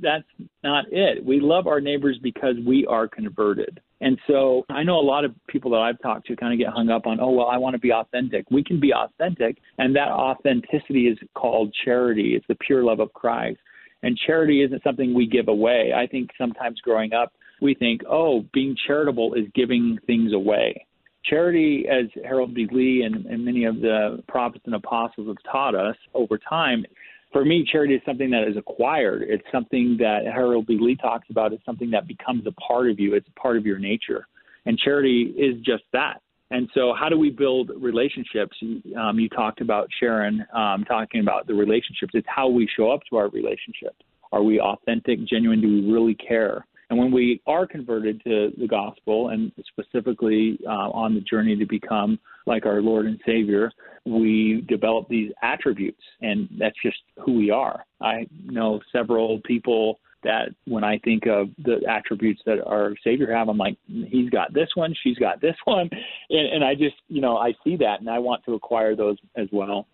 That's 0.02 0.25
not 0.62 0.85
it. 0.92 1.25
We 1.25 1.40
love 1.40 1.66
our 1.66 1.80
neighbors 1.80 2.18
because 2.23 2.57
we 2.66 2.87
are 2.87 3.09
converted. 3.09 3.81
And 4.01 4.18
so 4.27 4.64
I 4.68 4.83
know 4.83 4.98
a 4.98 5.03
lot 5.03 5.24
of 5.24 5.35
people 5.48 5.70
that 5.72 5.79
I've 5.79 6.01
talked 6.01 6.27
to 6.29 6.37
kind 6.37 6.53
of 6.53 6.59
get 6.59 6.72
hung 6.72 6.88
up 6.88 7.07
on, 7.07 7.20
oh, 7.20 7.31
well, 7.31 7.48
I 7.48 7.57
want 7.57 7.74
to 7.74 7.81
be 7.81 7.92
authentic. 7.92 8.44
We 8.51 8.62
can 8.62 8.79
be 8.79 8.92
authentic, 8.92 9.59
and 9.79 9.96
that 9.96 10.09
authenticity 10.09 11.09
is 11.09 11.18
called 11.35 11.74
charity. 11.85 12.35
It's 12.37 12.46
the 12.48 12.57
pure 12.57 12.85
love 12.85 13.01
of 13.01 13.12
Christ. 13.12 13.59
And 14.03 14.16
charity 14.27 14.62
isn't 14.62 14.83
something 14.85 15.14
we 15.14 15.27
give 15.27 15.48
away. 15.48 15.92
I 15.96 16.07
think 16.07 16.31
sometimes 16.38 16.81
growing 16.81 17.12
up, 17.12 17.33
we 17.61 17.74
think, 17.74 18.03
oh, 18.09 18.44
being 18.53 18.77
charitable 18.87 19.35
is 19.35 19.46
giving 19.55 19.98
things 20.07 20.33
away. 20.33 20.87
Charity, 21.24 21.87
as 21.90 22.07
Harold 22.24 22.55
B. 22.55 22.68
Lee 22.70 23.03
and, 23.03 23.27
and 23.27 23.44
many 23.44 23.64
of 23.64 23.81
the 23.81 24.22
prophets 24.29 24.62
and 24.66 24.77
apostles 24.77 25.27
have 25.27 25.53
taught 25.53 25.74
us 25.74 25.96
over 26.14 26.38
time, 26.38 26.85
for 27.32 27.44
me, 27.44 27.66
charity 27.70 27.94
is 27.94 28.02
something 28.06 28.30
that 28.30 28.48
is 28.48 28.56
acquired. 28.56 29.22
It's 29.22 29.44
something 29.52 29.96
that 29.98 30.24
Harold 30.24 30.66
B. 30.66 30.78
Lee 30.80 30.96
talks 30.96 31.28
about. 31.30 31.52
It's 31.52 31.64
something 31.64 31.90
that 31.90 32.06
becomes 32.06 32.46
a 32.46 32.52
part 32.52 32.90
of 32.90 32.98
you. 32.98 33.14
It's 33.14 33.28
a 33.28 33.40
part 33.40 33.56
of 33.56 33.66
your 33.66 33.78
nature. 33.78 34.26
And 34.66 34.78
charity 34.78 35.34
is 35.36 35.56
just 35.62 35.84
that. 35.92 36.20
And 36.50 36.68
so, 36.72 36.94
how 36.98 37.10
do 37.10 37.18
we 37.18 37.28
build 37.28 37.70
relationships? 37.76 38.56
Um, 38.98 39.18
you 39.18 39.28
talked 39.28 39.60
about 39.60 39.88
Sharon 40.00 40.44
um, 40.54 40.84
talking 40.84 41.20
about 41.20 41.46
the 41.46 41.54
relationships. 41.54 42.12
It's 42.14 42.26
how 42.28 42.48
we 42.48 42.66
show 42.74 42.90
up 42.90 43.00
to 43.10 43.16
our 43.16 43.28
relationships. 43.28 43.98
Are 44.32 44.42
we 44.42 44.58
authentic, 44.58 45.24
genuine? 45.26 45.60
Do 45.60 45.68
we 45.68 45.92
really 45.92 46.14
care? 46.14 46.66
And 46.90 46.98
when 46.98 47.11
we 47.12 47.42
are 47.46 47.66
converted 47.66 48.22
to 48.24 48.51
the 48.57 48.66
gospel, 48.66 49.29
and 49.29 49.53
specifically 49.68 50.59
uh, 50.66 50.90
on 50.90 51.14
the 51.14 51.20
journey 51.20 51.55
to 51.57 51.66
become 51.66 52.18
like 52.46 52.64
our 52.64 52.81
Lord 52.81 53.07
and 53.07 53.20
Savior, 53.27 53.70
we 54.07 54.64
develop 54.68 55.09
these 55.09 55.31
attributes, 55.42 56.01
and 56.22 56.48
that's 56.59 56.77
just 56.83 56.96
who 57.24 57.35
we 57.35 57.51
are. 57.51 57.85
I 58.01 58.27
know 58.42 58.81
several 58.90 59.40
people 59.44 60.01
that 60.24 60.48
when 60.64 60.83
I 60.83 60.98
think 60.98 61.27
of 61.27 61.51
the 61.59 61.81
attributes 61.88 62.40
that 62.46 62.64
our 62.64 62.94
Savior 63.05 63.33
have, 63.33 63.48
I'm 63.48 63.59
like, 63.59 63.77
he's 63.87 64.31
got 64.31 64.53
this 64.53 64.68
one, 64.74 64.94
she's 65.03 65.18
got 65.18 65.40
this 65.40 65.57
one, 65.64 65.90
and, 66.31 66.55
and 66.55 66.64
I 66.64 66.74
just, 66.74 66.96
you 67.09 67.20
know, 67.20 67.37
I 67.37 67.53
see 67.64 67.77
that, 67.77 68.01
and 68.01 68.09
I 68.09 68.18
want 68.18 68.44
to 68.46 68.55
acquire 68.55 68.96
those 68.96 69.18
as 69.37 69.48
well. 69.53 69.87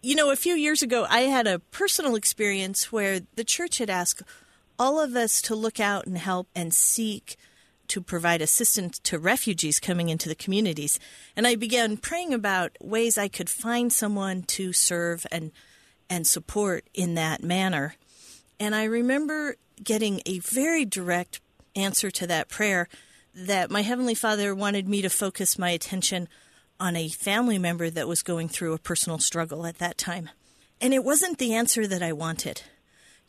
You 0.00 0.14
know, 0.14 0.30
a 0.30 0.36
few 0.36 0.54
years 0.54 0.82
ago, 0.82 1.06
I 1.10 1.22
had 1.22 1.46
a 1.46 1.58
personal 1.58 2.14
experience 2.14 2.92
where 2.92 3.20
the 3.34 3.44
church 3.44 3.78
had 3.78 3.90
asked 3.90 4.22
all 4.78 5.00
of 5.00 5.16
us 5.16 5.42
to 5.42 5.54
look 5.54 5.80
out 5.80 6.06
and 6.06 6.18
help 6.18 6.48
and 6.54 6.72
seek 6.72 7.36
to 7.88 8.00
provide 8.00 8.42
assistance 8.42 8.98
to 9.00 9.18
refugees 9.18 9.80
coming 9.80 10.08
into 10.08 10.28
the 10.28 10.34
communities. 10.34 11.00
And 11.36 11.46
I 11.46 11.56
began 11.56 11.96
praying 11.96 12.34
about 12.34 12.76
ways 12.80 13.16
I 13.16 13.28
could 13.28 13.48
find 13.48 13.92
someone 13.92 14.42
to 14.42 14.72
serve 14.72 15.26
and 15.32 15.52
and 16.10 16.26
support 16.26 16.84
in 16.94 17.14
that 17.14 17.42
manner. 17.42 17.94
And 18.58 18.74
I 18.74 18.84
remember 18.84 19.56
getting 19.82 20.22
a 20.24 20.38
very 20.38 20.84
direct 20.84 21.40
answer 21.76 22.10
to 22.10 22.26
that 22.26 22.48
prayer 22.48 22.88
that 23.34 23.70
my 23.70 23.82
heavenly 23.82 24.14
Father 24.14 24.54
wanted 24.54 24.88
me 24.88 25.02
to 25.02 25.10
focus 25.10 25.58
my 25.58 25.70
attention 25.70 26.28
on 26.80 26.96
a 26.96 27.08
family 27.08 27.58
member 27.58 27.90
that 27.90 28.08
was 28.08 28.22
going 28.22 28.48
through 28.48 28.72
a 28.72 28.78
personal 28.78 29.18
struggle 29.18 29.66
at 29.66 29.78
that 29.78 29.98
time. 29.98 30.30
And 30.80 30.94
it 30.94 31.04
wasn't 31.04 31.38
the 31.38 31.54
answer 31.54 31.86
that 31.86 32.02
I 32.02 32.12
wanted. 32.12 32.62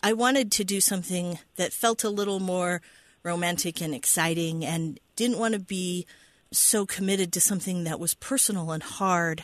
I 0.01 0.13
wanted 0.13 0.51
to 0.53 0.63
do 0.63 0.79
something 0.79 1.39
that 1.55 1.73
felt 1.73 2.03
a 2.03 2.09
little 2.09 2.39
more 2.39 2.81
romantic 3.23 3.81
and 3.81 3.93
exciting 3.93 4.65
and 4.65 4.99
didn't 5.15 5.39
want 5.39 5.53
to 5.53 5.59
be 5.59 6.05
so 6.51 6.85
committed 6.85 7.33
to 7.33 7.41
something 7.41 7.83
that 7.83 7.99
was 7.99 8.13
personal 8.13 8.71
and 8.71 8.81
hard. 8.81 9.43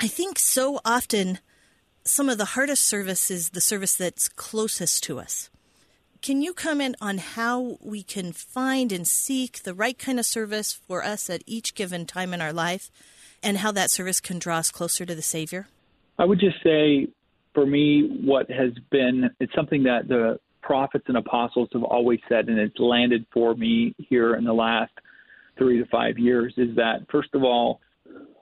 I 0.00 0.06
think 0.06 0.38
so 0.38 0.80
often 0.84 1.40
some 2.04 2.28
of 2.28 2.38
the 2.38 2.44
hardest 2.56 2.84
service 2.84 3.30
is 3.30 3.50
the 3.50 3.60
service 3.60 3.94
that's 3.94 4.28
closest 4.28 5.02
to 5.04 5.18
us. 5.18 5.50
Can 6.22 6.42
you 6.42 6.52
comment 6.52 6.96
on 7.00 7.18
how 7.18 7.78
we 7.80 8.02
can 8.02 8.32
find 8.32 8.92
and 8.92 9.08
seek 9.08 9.62
the 9.62 9.74
right 9.74 9.98
kind 9.98 10.18
of 10.18 10.26
service 10.26 10.72
for 10.72 11.02
us 11.04 11.30
at 11.30 11.42
each 11.46 11.74
given 11.74 12.06
time 12.06 12.32
in 12.34 12.40
our 12.40 12.52
life 12.52 12.90
and 13.42 13.58
how 13.58 13.72
that 13.72 13.90
service 13.90 14.20
can 14.20 14.38
draw 14.38 14.58
us 14.58 14.70
closer 14.70 15.06
to 15.06 15.14
the 15.14 15.22
Savior? 15.22 15.68
I 16.18 16.26
would 16.26 16.38
just 16.38 16.62
say 16.62 17.08
for 17.54 17.66
me, 17.66 18.20
what 18.24 18.50
has 18.50 18.70
been, 18.90 19.30
it's 19.40 19.54
something 19.54 19.82
that 19.84 20.08
the 20.08 20.38
prophets 20.62 21.04
and 21.08 21.16
apostles 21.16 21.68
have 21.72 21.82
always 21.82 22.20
said, 22.28 22.48
and 22.48 22.58
it's 22.58 22.78
landed 22.78 23.24
for 23.32 23.54
me 23.54 23.94
here 23.98 24.36
in 24.36 24.44
the 24.44 24.52
last 24.52 24.92
three 25.58 25.78
to 25.78 25.86
five 25.86 26.18
years, 26.18 26.54
is 26.56 26.74
that, 26.76 27.06
first 27.10 27.30
of 27.34 27.42
all, 27.42 27.80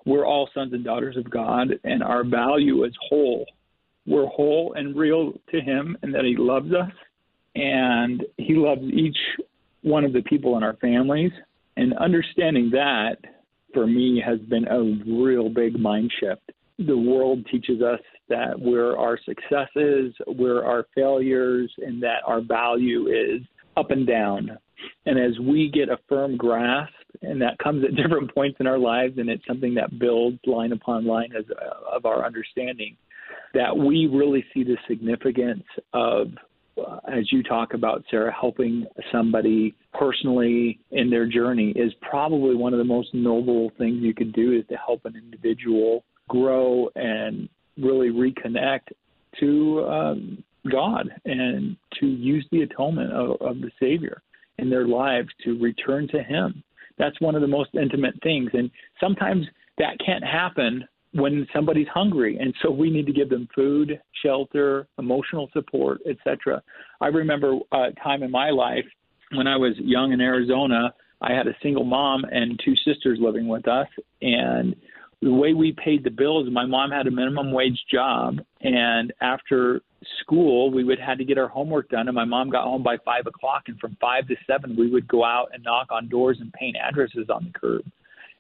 we're 0.05 0.27
all 0.27 0.49
sons 0.55 0.73
and 0.73 0.85
daughters 0.85 1.17
of 1.17 1.29
God, 1.31 1.69
and 1.85 2.03
our 2.03 2.25
value 2.25 2.85
is 2.85 2.93
whole. 3.09 3.47
We're 4.07 4.27
whole 4.27 4.75
and 4.75 4.97
real 4.97 5.33
to 5.51 5.61
Him, 5.61 5.97
and 6.03 6.15
that 6.15 6.25
He 6.25 6.37
loves 6.37 6.73
us, 6.73 6.93
and 7.55 8.25
He 8.37 8.55
loves 8.55 8.83
each 8.83 9.17
one 9.83 10.05
of 10.05 10.13
the 10.13 10.23
people 10.23 10.57
in 10.57 10.63
our 10.63 10.77
families. 10.77 11.33
And 11.77 11.95
understanding 11.99 12.71
that, 12.71 13.17
for 13.73 13.87
me, 13.87 14.23
has 14.25 14.39
been 14.41 14.67
a 14.67 14.81
real 15.07 15.49
big 15.49 15.79
mind 15.79 16.13
shift. 16.21 16.53
The 16.79 16.97
world 16.97 17.47
teaches 17.51 17.83
us 17.83 18.01
that 18.29 18.59
we're 18.59 18.97
our 18.97 19.19
successes, 19.25 20.15
we're 20.27 20.65
our 20.65 20.87
failures, 20.95 21.71
and 21.79 22.03
that 22.03 22.19
our 22.27 22.41
value 22.41 23.07
is 23.09 23.43
up 23.77 23.91
and 23.91 24.07
down. 24.07 24.59
And 25.07 25.19
as 25.19 25.39
we 25.41 25.71
get 25.73 25.89
a 25.89 25.99
firm 26.09 26.37
grasp 26.37 26.93
and 27.23 27.41
that 27.41 27.59
comes 27.59 27.85
at 27.85 27.97
different 28.03 28.33
points 28.35 28.59
in 28.61 28.67
our 28.67 28.79
lives, 28.79 29.19
and 29.19 29.29
it's 29.29 29.47
something 29.47 29.75
that 29.75 29.99
builds 29.99 30.39
line 30.47 30.73
upon 30.73 31.07
line 31.07 31.31
as, 31.37 31.45
uh, 31.51 31.97
of 31.97 32.07
our 32.07 32.25
understanding. 32.25 32.97
That 33.55 33.77
we 33.77 34.07
really 34.07 34.45
see 34.53 34.63
the 34.63 34.77
significance 34.87 35.65
of, 35.95 36.29
uh, 36.79 36.99
as 37.11 37.33
you 37.33 37.43
talk 37.43 37.73
about, 37.73 38.05
Sarah, 38.11 38.33
helping 38.33 38.87
somebody 39.11 39.75
personally 39.95 40.79
in 40.91 41.09
their 41.09 41.27
journey 41.27 41.73
is 41.75 41.93
probably 42.03 42.55
one 42.55 42.75
of 42.75 42.79
the 42.79 42.85
most 42.85 43.15
noble 43.15 43.73
things 43.79 44.03
you 44.03 44.13
could 44.13 44.35
do 44.35 44.53
is 44.53 44.67
to 44.69 44.77
help 44.77 45.07
an 45.07 45.15
individual 45.17 46.05
grow 46.29 46.91
and 46.95 47.49
really 47.81 48.11
reconnect 48.11 48.93
to 49.41 49.87
um, 49.87 50.45
God 50.71 51.09
and 51.25 51.77
to 52.01 52.07
use 52.07 52.47
the 52.51 52.63
atonement 52.63 53.13
of, 53.13 53.41
of 53.41 53.61
the 53.61 53.71
Savior 53.81 54.23
in 54.59 54.69
their 54.69 54.87
lives 54.87 55.29
to 55.45 55.59
return 55.59 56.09
to 56.09 56.23
Him. 56.23 56.63
That's 56.99 57.21
one 57.21 57.35
of 57.35 57.43
the 57.43 57.49
most 57.49 57.71
intimate 57.75 58.15
things. 58.23 58.51
And 58.55 58.71
sometimes 59.01 59.47
that 59.79 59.97
can't 60.05 60.25
happen 60.25 60.85
when 61.13 61.47
somebody's 61.55 61.87
hungry 61.89 62.37
and 62.39 62.55
so 62.63 62.71
we 62.71 62.91
need 62.91 63.07
to 63.07 63.13
give 63.13 63.31
them 63.31 63.49
food 63.55 63.99
shelter 64.23 64.87
emotional 64.99 65.49
support 65.55 66.01
etc 66.09 66.63
i 67.01 67.07
remember 67.07 67.57
a 67.73 67.93
time 68.03 68.23
in 68.23 68.31
my 68.31 68.51
life 68.51 68.85
when 69.35 69.47
i 69.47 69.57
was 69.57 69.73
young 69.79 70.13
in 70.13 70.21
arizona 70.21 70.93
i 71.23 71.33
had 71.33 71.47
a 71.47 71.57
single 71.63 71.85
mom 71.85 72.25
and 72.31 72.61
two 72.63 72.75
sisters 72.85 73.19
living 73.23 73.49
with 73.49 73.67
us 73.67 73.89
and 74.21 74.77
the 75.21 75.33
way 75.33 75.53
we 75.53 75.73
paid 75.73 76.05
the 76.05 76.11
bills, 76.11 76.49
my 76.51 76.67
mom 76.67 76.91
had 76.91 77.07
a 77.07 77.11
minimum 77.11 77.53
wage 77.53 77.81
job, 77.91 78.39
and 78.61 79.13
after 79.21 79.81
school, 80.21 80.71
we 80.71 80.85
would 80.85 81.01
had 81.01 81.19
to 81.19 81.25
get 81.25 81.39
our 81.39 81.49
homework 81.49 81.89
done. 81.89 82.07
And 82.09 82.15
my 82.15 82.25
mom 82.25 82.51
got 82.51 82.65
home 82.65 82.83
by 82.83 82.99
five 83.05 83.27
o'clock, 83.27 83.65
and 83.67 83.79
from 83.81 83.97
five 84.01 84.29
to 84.29 84.37
seven, 84.47 84.77
we 84.77 84.91
would 84.91 85.09
go 85.09 85.25
out 85.25 85.49
and 85.53 85.65
knock 85.65 85.89
on 85.91 86.09
doors 86.09 86.39
and 86.41 86.53
paint 86.53 86.77
addresses 86.77 87.29
on 87.29 87.45
the 87.45 87.59
curb. 87.59 87.83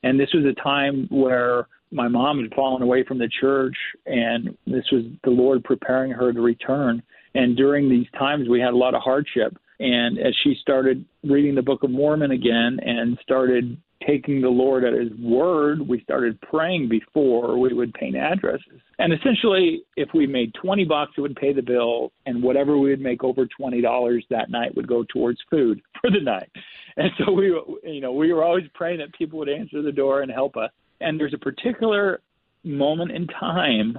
And 0.04 0.18
this 0.18 0.32
was 0.32 0.44
a 0.44 0.60
time 0.62 1.08
where 1.10 1.66
my 1.90 2.06
mom 2.06 2.40
had 2.40 2.54
fallen 2.54 2.82
away 2.82 3.02
from 3.04 3.18
the 3.18 3.30
church, 3.40 3.76
and 4.06 4.56
this 4.66 4.84
was 4.92 5.04
the 5.24 5.30
Lord 5.30 5.64
preparing 5.64 6.12
her 6.12 6.32
to 6.32 6.40
return. 6.40 7.02
And 7.34 7.56
during 7.56 7.88
these 7.88 8.06
times, 8.16 8.48
we 8.48 8.60
had 8.60 8.72
a 8.72 8.76
lot 8.76 8.94
of 8.94 9.02
hardship. 9.02 9.56
And 9.80 10.18
as 10.18 10.34
she 10.42 10.56
started 10.60 11.04
reading 11.24 11.54
the 11.54 11.62
Book 11.62 11.82
of 11.82 11.90
Mormon 11.90 12.32
again 12.32 12.78
and 12.84 13.18
started 13.22 13.76
taking 14.06 14.40
the 14.40 14.48
Lord 14.48 14.84
at 14.84 14.92
His 14.92 15.10
word, 15.18 15.86
we 15.86 16.00
started 16.02 16.40
praying 16.40 16.88
before 16.88 17.58
we 17.58 17.72
would 17.72 17.92
paint 17.94 18.16
addresses. 18.16 18.80
And 18.98 19.12
essentially, 19.12 19.82
if 19.96 20.08
we 20.14 20.26
made 20.26 20.54
20 20.54 20.84
bucks, 20.84 21.12
it 21.16 21.20
would 21.20 21.36
pay 21.36 21.52
the 21.52 21.62
bill, 21.62 22.12
and 22.26 22.42
whatever 22.42 22.78
we 22.78 22.90
would 22.90 23.00
make 23.00 23.24
over 23.24 23.46
$20 23.60 24.22
that 24.30 24.50
night 24.50 24.74
would 24.76 24.88
go 24.88 25.04
towards 25.12 25.38
food 25.50 25.80
for 26.00 26.10
the 26.10 26.20
night. 26.20 26.50
And 26.96 27.10
so 27.18 27.32
we, 27.32 27.46
you 27.84 28.00
know, 28.00 28.12
we 28.12 28.32
were 28.32 28.44
always 28.44 28.64
praying 28.74 28.98
that 28.98 29.12
people 29.14 29.38
would 29.38 29.48
answer 29.48 29.82
the 29.82 29.92
door 29.92 30.22
and 30.22 30.30
help 30.30 30.56
us. 30.56 30.70
And 31.00 31.18
there's 31.18 31.34
a 31.34 31.38
particular 31.38 32.20
moment 32.64 33.12
in 33.12 33.26
time 33.28 33.98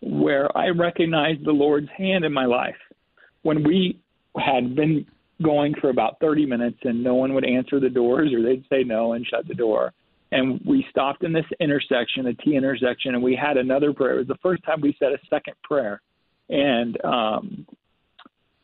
where 0.00 0.54
I 0.56 0.68
recognized 0.68 1.44
the 1.44 1.52
Lord's 1.52 1.88
hand 1.96 2.24
in 2.24 2.32
my 2.32 2.44
life 2.44 2.76
when 3.42 3.62
we 3.62 4.00
had 4.36 4.74
been 4.74 5.06
going 5.42 5.74
for 5.80 5.90
about 5.90 6.18
30 6.20 6.46
minutes 6.46 6.78
and 6.82 7.02
no 7.02 7.14
one 7.14 7.34
would 7.34 7.44
answer 7.44 7.80
the 7.80 7.88
doors 7.88 8.32
or 8.32 8.42
they'd 8.42 8.64
say 8.70 8.84
no 8.84 9.14
and 9.14 9.26
shut 9.26 9.46
the 9.48 9.54
door. 9.54 9.92
And 10.32 10.60
we 10.66 10.84
stopped 10.90 11.22
in 11.22 11.32
this 11.32 11.44
intersection, 11.60 12.26
a 12.26 12.34
T 12.34 12.56
intersection, 12.56 13.14
and 13.14 13.22
we 13.22 13.36
had 13.36 13.56
another 13.56 13.92
prayer. 13.92 14.14
It 14.14 14.18
was 14.18 14.26
the 14.26 14.38
first 14.42 14.64
time 14.64 14.80
we 14.80 14.96
said 14.98 15.12
a 15.12 15.18
second 15.30 15.54
prayer. 15.62 16.00
And 16.48 17.02
um, 17.04 17.66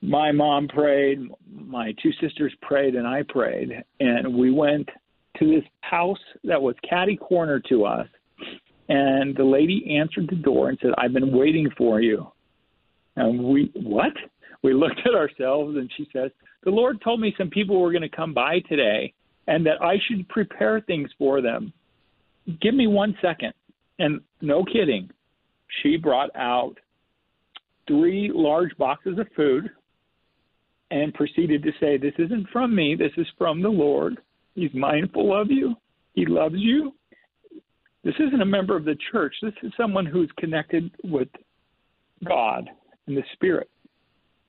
my 0.03 0.33
mom 0.33 0.69
prayed, 0.69 1.21
my 1.53 1.95
two 2.03 2.11
sisters 2.21 2.53
prayed, 2.63 2.95
and 2.95 3.07
I 3.07 3.23
prayed. 3.29 3.71
And 4.01 4.35
we 4.35 4.51
went 4.51 4.89
to 5.39 5.47
this 5.47 5.65
house 5.83 6.19
that 6.45 6.61
was 6.61 6.75
catty 6.89 7.17
corner 7.17 7.61
to 7.69 7.85
us. 7.85 8.07
And 8.89 9.37
the 9.37 9.45
lady 9.45 9.97
answered 9.97 10.29
the 10.29 10.37
door 10.37 10.71
and 10.71 10.79
said, 10.83 10.91
I've 10.99 11.13
been 11.13 11.31
waiting 11.37 11.69
for 11.79 12.01
you. 12.01 12.27
And 13.15 13.45
we, 13.45 13.71
what? 13.75 14.13
We 14.63 14.75
looked 14.75 15.01
at 15.07 15.15
ourselves 15.15 15.77
and 15.77 15.91
she 15.97 16.07
says, 16.13 16.31
the 16.65 16.71
Lord 16.71 17.01
told 17.03 17.21
me 17.21 17.35
some 17.39 17.51
people 17.51 17.81
were 17.81 17.93
going 17.93 18.03
to 18.03 18.09
come 18.09 18.35
by 18.35 18.61
today 18.69 19.13
and 19.47 19.65
that 19.67 19.83
I 19.83 19.97
should 20.07 20.29
prepare 20.29 20.81
things 20.81 21.11
for 21.19 21.41
them. 21.41 21.73
Give 22.61 22.75
me 22.75 22.87
one 22.87 23.17
second. 23.23 23.53
And 23.99 24.21
no 24.41 24.65
kidding, 24.65 25.11
she 25.83 25.97
brought 25.97 26.31
out 26.35 26.75
three 27.87 28.31
large 28.33 28.75
boxes 28.79 29.19
of 29.19 29.27
food 29.37 29.69
and 30.91 31.13
proceeded 31.13 31.63
to 31.63 31.71
say, 31.81 31.99
This 31.99 32.15
isn't 32.19 32.49
from 32.51 32.75
me, 32.75 32.97
this 32.99 33.13
is 33.19 33.27
from 33.37 33.61
the 33.61 33.69
Lord. 33.69 34.19
He's 34.55 34.73
mindful 34.73 35.39
of 35.39 35.51
you, 35.51 35.75
He 36.15 36.25
loves 36.25 36.57
you. 36.57 36.95
This 38.03 38.15
isn't 38.19 38.41
a 38.41 38.47
member 38.47 38.75
of 38.75 38.87
the 38.87 38.97
church, 39.13 39.35
this 39.43 39.53
is 39.63 39.73
someone 39.77 40.07
who's 40.07 40.31
connected 40.39 40.91
with 41.05 41.29
God 42.27 42.71
and 43.07 43.17
the 43.17 43.23
Spirit 43.35 43.69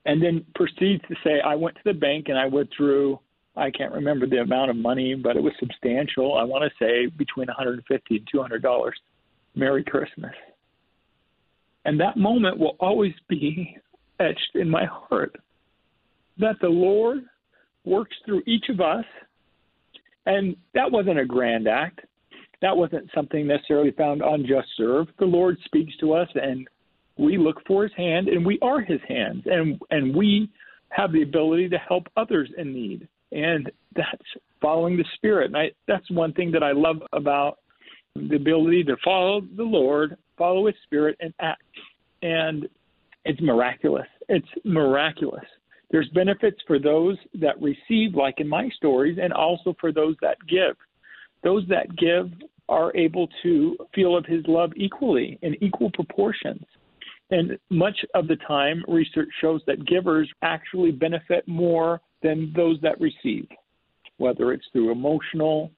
and 0.04 0.22
then 0.22 0.44
proceeds 0.54 1.02
to 1.08 1.14
say, 1.24 1.40
I 1.44 1.54
went 1.54 1.76
to 1.76 1.82
the 1.84 1.92
bank 1.92 2.26
and 2.28 2.38
I 2.38 2.46
withdrew. 2.46 3.18
I 3.56 3.70
can't 3.70 3.92
remember 3.92 4.26
the 4.26 4.38
amount 4.38 4.70
of 4.70 4.76
money, 4.76 5.14
but 5.14 5.36
it 5.36 5.42
was 5.42 5.52
substantial. 5.60 6.36
I 6.36 6.44
want 6.44 6.64
to 6.64 6.84
say 6.84 7.06
between 7.16 7.46
150 7.48 8.16
and 8.16 8.28
200 8.30 8.62
dollars. 8.62 8.98
Merry 9.54 9.84
Christmas. 9.84 10.32
And 11.84 12.00
that 12.00 12.16
moment 12.16 12.58
will 12.58 12.76
always 12.80 13.12
be 13.28 13.76
etched 14.20 14.54
in 14.54 14.68
my 14.68 14.84
heart 14.86 15.36
that 16.38 16.56
the 16.60 16.68
Lord 16.68 17.24
works 17.84 18.16
through 18.24 18.42
each 18.46 18.68
of 18.68 18.80
us. 18.80 19.04
And 20.24 20.56
that 20.74 20.90
wasn't 20.90 21.18
a 21.18 21.24
grand 21.24 21.66
act. 21.68 22.00
That 22.62 22.76
wasn't 22.76 23.10
something 23.14 23.46
necessarily 23.46 23.90
found 23.90 24.22
on 24.22 24.46
Just 24.46 24.68
Serve. 24.76 25.08
The 25.18 25.24
Lord 25.24 25.58
speaks 25.64 25.92
to 25.98 26.14
us 26.14 26.28
and 26.34 26.66
we 27.22 27.38
look 27.38 27.56
for 27.66 27.84
his 27.84 27.92
hand 27.96 28.28
and 28.28 28.44
we 28.44 28.58
are 28.60 28.80
his 28.80 29.00
hands 29.08 29.42
and 29.46 29.80
and 29.90 30.14
we 30.14 30.50
have 30.90 31.12
the 31.12 31.22
ability 31.22 31.68
to 31.70 31.78
help 31.78 32.06
others 32.16 32.50
in 32.58 32.72
need. 32.72 33.08
And 33.32 33.70
that's 33.96 34.22
following 34.60 34.96
the 34.96 35.06
spirit. 35.16 35.46
And 35.46 35.56
I, 35.56 35.70
that's 35.88 36.08
one 36.10 36.32
thing 36.34 36.52
that 36.52 36.62
i 36.62 36.72
love 36.72 36.96
about 37.12 37.58
the 38.14 38.36
ability 38.36 38.84
to 38.84 38.96
follow 39.02 39.40
the 39.56 39.62
lord 39.62 40.18
follow 40.36 40.66
his 40.66 40.76
spirit 40.84 41.16
and 41.20 41.32
act. 41.40 41.62
And 42.22 42.68
it's 43.24 43.40
miraculous. 43.40 44.06
It's 44.28 44.48
miraculous. 44.64 45.44
There's 45.90 46.08
benefits 46.08 46.58
for 46.66 46.78
those 46.78 47.16
that 47.34 47.60
receive 47.60 48.14
like 48.14 48.40
in 48.40 48.48
my 48.48 48.68
stories 48.76 49.18
and 49.22 49.32
also 49.32 49.74
for 49.80 49.92
those 49.92 50.16
that 50.22 50.36
give. 50.48 50.76
Those 51.44 51.64
that 51.68 51.96
give 51.96 52.30
are 52.68 52.96
able 52.96 53.28
to 53.42 53.76
feel 53.94 54.16
of 54.16 54.24
his 54.24 54.44
love 54.46 54.72
equally 54.76 55.38
in 55.42 55.62
equal 55.62 55.90
proportions 55.92 56.64
and 57.32 57.58
much 57.70 57.96
of 58.14 58.28
the 58.28 58.36
time, 58.36 58.84
research 58.86 59.30
shows 59.40 59.62
that 59.66 59.86
givers 59.86 60.30
actually 60.42 60.92
benefit 60.92 61.48
more 61.48 62.00
than 62.22 62.52
those 62.54 62.78
that 62.82 63.00
receive, 63.00 63.48
whether 64.18 64.52
it's 64.52 64.66
through 64.72 64.92
emotional, 64.92 65.70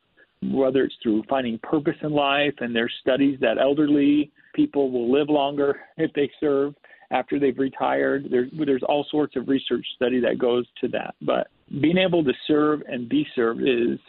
whether 0.42 0.82
it's 0.82 0.96
through 1.00 1.22
finding 1.28 1.58
purpose 1.60 1.94
in 2.02 2.10
life. 2.10 2.54
And 2.58 2.74
there's 2.74 2.92
studies 3.00 3.38
that 3.40 3.58
elderly 3.58 4.32
people 4.52 4.90
will 4.90 5.10
live 5.10 5.30
longer 5.30 5.80
if 5.96 6.12
they 6.12 6.28
serve 6.40 6.74
after 7.12 7.38
they've 7.38 7.58
retired. 7.58 8.26
There's, 8.30 8.50
there's 8.66 8.82
all 8.82 9.06
sorts 9.08 9.36
of 9.36 9.46
research 9.46 9.86
study 9.94 10.20
that 10.20 10.40
goes 10.40 10.66
to 10.80 10.88
that. 10.88 11.14
But 11.22 11.46
being 11.80 11.98
able 11.98 12.24
to 12.24 12.32
serve 12.48 12.82
and 12.88 13.08
be 13.08 13.24
served 13.36 13.62
is 13.62 14.00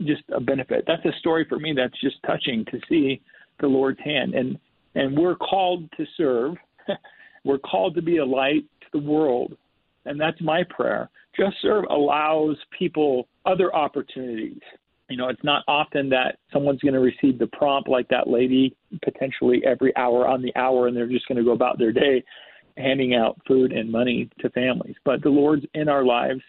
just 0.00 0.22
a 0.34 0.40
benefit. 0.40 0.82
That's 0.88 1.04
a 1.04 1.16
story 1.20 1.46
for 1.48 1.60
me 1.60 1.74
that's 1.76 1.98
just 2.00 2.16
touching 2.26 2.64
to 2.72 2.80
see 2.88 3.20
the 3.60 3.68
Lord's 3.68 4.00
hand. 4.04 4.34
And 4.34 4.58
and 4.94 5.16
we're 5.16 5.36
called 5.36 5.88
to 5.96 6.04
serve 6.16 6.56
We're 7.44 7.58
called 7.58 7.94
to 7.94 8.02
be 8.02 8.18
a 8.18 8.24
light 8.24 8.64
to 8.80 8.86
the 8.92 8.98
world. 8.98 9.56
And 10.04 10.20
that's 10.20 10.40
my 10.40 10.62
prayer. 10.68 11.10
Just 11.36 11.56
Serve 11.62 11.84
allows 11.90 12.56
people 12.76 13.28
other 13.46 13.74
opportunities. 13.74 14.60
You 15.08 15.16
know, 15.16 15.28
it's 15.28 15.44
not 15.44 15.64
often 15.68 16.08
that 16.10 16.38
someone's 16.52 16.80
going 16.80 16.94
to 16.94 17.00
receive 17.00 17.38
the 17.38 17.46
prompt 17.46 17.88
like 17.88 18.08
that 18.08 18.28
lady 18.28 18.76
potentially 19.02 19.62
every 19.66 19.96
hour 19.96 20.26
on 20.26 20.42
the 20.42 20.54
hour 20.56 20.86
and 20.86 20.96
they're 20.96 21.08
just 21.08 21.26
going 21.28 21.38
to 21.38 21.44
go 21.44 21.52
about 21.52 21.78
their 21.78 21.92
day 21.92 22.22
handing 22.76 23.14
out 23.14 23.38
food 23.46 23.72
and 23.72 23.90
money 23.90 24.28
to 24.40 24.50
families. 24.50 24.96
But 25.04 25.22
the 25.22 25.30
Lord's 25.30 25.64
in 25.74 25.88
our 25.88 26.04
lives. 26.04 26.40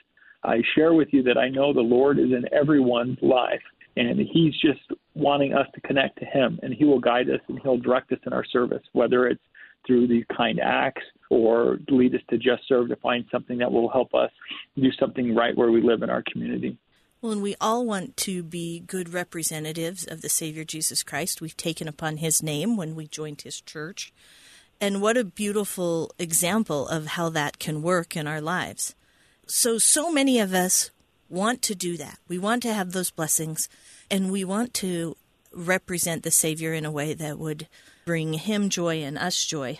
I 0.44 0.62
share 0.76 0.94
with 0.94 1.10
you 1.12 1.22
that 1.24 1.38
I 1.38 1.50
know 1.50 1.74
the 1.74 1.82
Lord 1.82 2.18
is 2.18 2.32
in 2.32 2.46
everyone's 2.54 3.18
life 3.22 3.62
and 3.98 4.20
he's 4.20 4.54
just 4.62 4.80
wanting 5.14 5.54
us 5.54 5.68
to 5.76 5.82
connect 5.82 6.20
to 6.20 6.26
him 6.26 6.60
and 6.64 6.74
he 6.74 6.86
will 6.86 7.00
guide 7.00 7.30
us 7.30 7.42
and 7.50 7.60
he'll 7.62 7.78
direct 7.78 8.12
us 8.12 8.20
in 8.26 8.34
our 8.34 8.46
service 8.46 8.84
whether 8.94 9.28
it's 9.28 9.42
through 9.86 10.08
these 10.08 10.26
kind 10.36 10.60
acts 10.60 11.04
or 11.30 11.80
lead 11.90 12.16
us 12.16 12.22
to 12.30 12.38
just 12.38 12.68
serve 12.68 12.90
to 12.90 12.96
find 12.98 13.26
something 13.32 13.60
that 13.60 13.72
will 13.72 13.90
help 13.90 14.14
us 14.14 14.32
do 14.76 14.92
something 15.00 15.36
right 15.36 15.56
where 15.56 15.72
we 15.72 15.82
live 15.82 16.02
in 16.02 16.10
our 16.10 16.24
community. 16.32 16.78
Well, 17.22 17.34
and 17.34 17.42
we 17.42 17.56
all 17.60 17.86
want 17.86 18.16
to 18.18 18.44
be 18.44 18.80
good 18.80 19.14
representatives 19.14 20.06
of 20.06 20.22
the 20.22 20.30
Savior 20.30 20.64
Jesus 20.64 21.04
Christ. 21.04 21.42
We've 21.42 21.58
taken 21.58 21.88
upon 21.88 22.18
his 22.18 22.42
name 22.42 22.78
when 22.78 22.96
we 22.96 23.08
joined 23.08 23.42
his 23.42 23.60
church. 23.60 24.14
And 24.80 25.02
what 25.02 25.18
a 25.18 25.26
beautiful 25.26 26.12
example 26.18 26.88
of 26.88 27.08
how 27.08 27.28
that 27.30 27.60
can 27.60 27.82
work 27.82 28.16
in 28.16 28.26
our 28.26 28.40
lives. 28.40 28.96
So, 29.48 29.78
so 29.78 30.12
many 30.12 30.40
of 30.40 30.54
us 30.54 30.92
want 31.28 31.62
to 31.64 31.76
do 31.76 31.98
that. 31.98 32.20
We 32.30 32.40
want 32.40 32.64
to 32.64 32.74
have 32.74 32.94
those 32.94 33.12
blessings 33.12 33.68
and 34.10 34.32
we 34.32 34.46
want 34.46 34.74
to 34.76 35.18
represent 35.52 36.24
the 36.24 36.32
Savior 36.32 36.74
in 36.74 36.86
a 36.86 36.92
way 36.92 37.14
that 37.14 37.40
would 37.40 37.68
bring 38.06 38.34
him 38.34 38.70
joy 38.70 39.02
and 39.04 39.18
us 39.18 39.46
joy. 39.46 39.80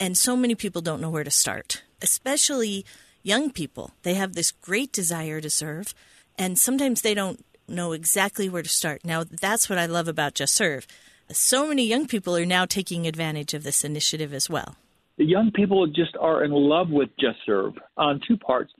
And 0.00 0.16
so 0.16 0.36
many 0.36 0.54
people 0.54 0.82
don't 0.82 1.00
know 1.00 1.10
where 1.10 1.24
to 1.24 1.30
start, 1.30 1.82
especially 2.00 2.84
young 3.22 3.50
people. 3.50 3.92
They 4.02 4.14
have 4.14 4.34
this 4.34 4.50
great 4.50 4.92
desire 4.92 5.40
to 5.40 5.50
serve, 5.50 5.94
and 6.38 6.58
sometimes 6.58 7.02
they 7.02 7.14
don't 7.14 7.44
know 7.68 7.92
exactly 7.92 8.48
where 8.48 8.62
to 8.62 8.68
start. 8.68 9.04
Now, 9.04 9.24
that's 9.24 9.68
what 9.68 9.78
I 9.78 9.86
love 9.86 10.08
about 10.08 10.34
Just 10.34 10.54
Serve. 10.54 10.86
So 11.30 11.66
many 11.66 11.84
young 11.84 12.06
people 12.06 12.36
are 12.36 12.44
now 12.44 12.66
taking 12.66 13.06
advantage 13.06 13.54
of 13.54 13.62
this 13.62 13.84
initiative 13.84 14.34
as 14.34 14.50
well. 14.50 14.76
The 15.18 15.24
young 15.24 15.50
people 15.52 15.86
just 15.86 16.16
are 16.20 16.42
in 16.44 16.50
love 16.50 16.90
with 16.90 17.10
Just 17.18 17.38
Serve 17.46 17.74
on 17.96 18.20
two 18.26 18.36
parts. 18.36 18.72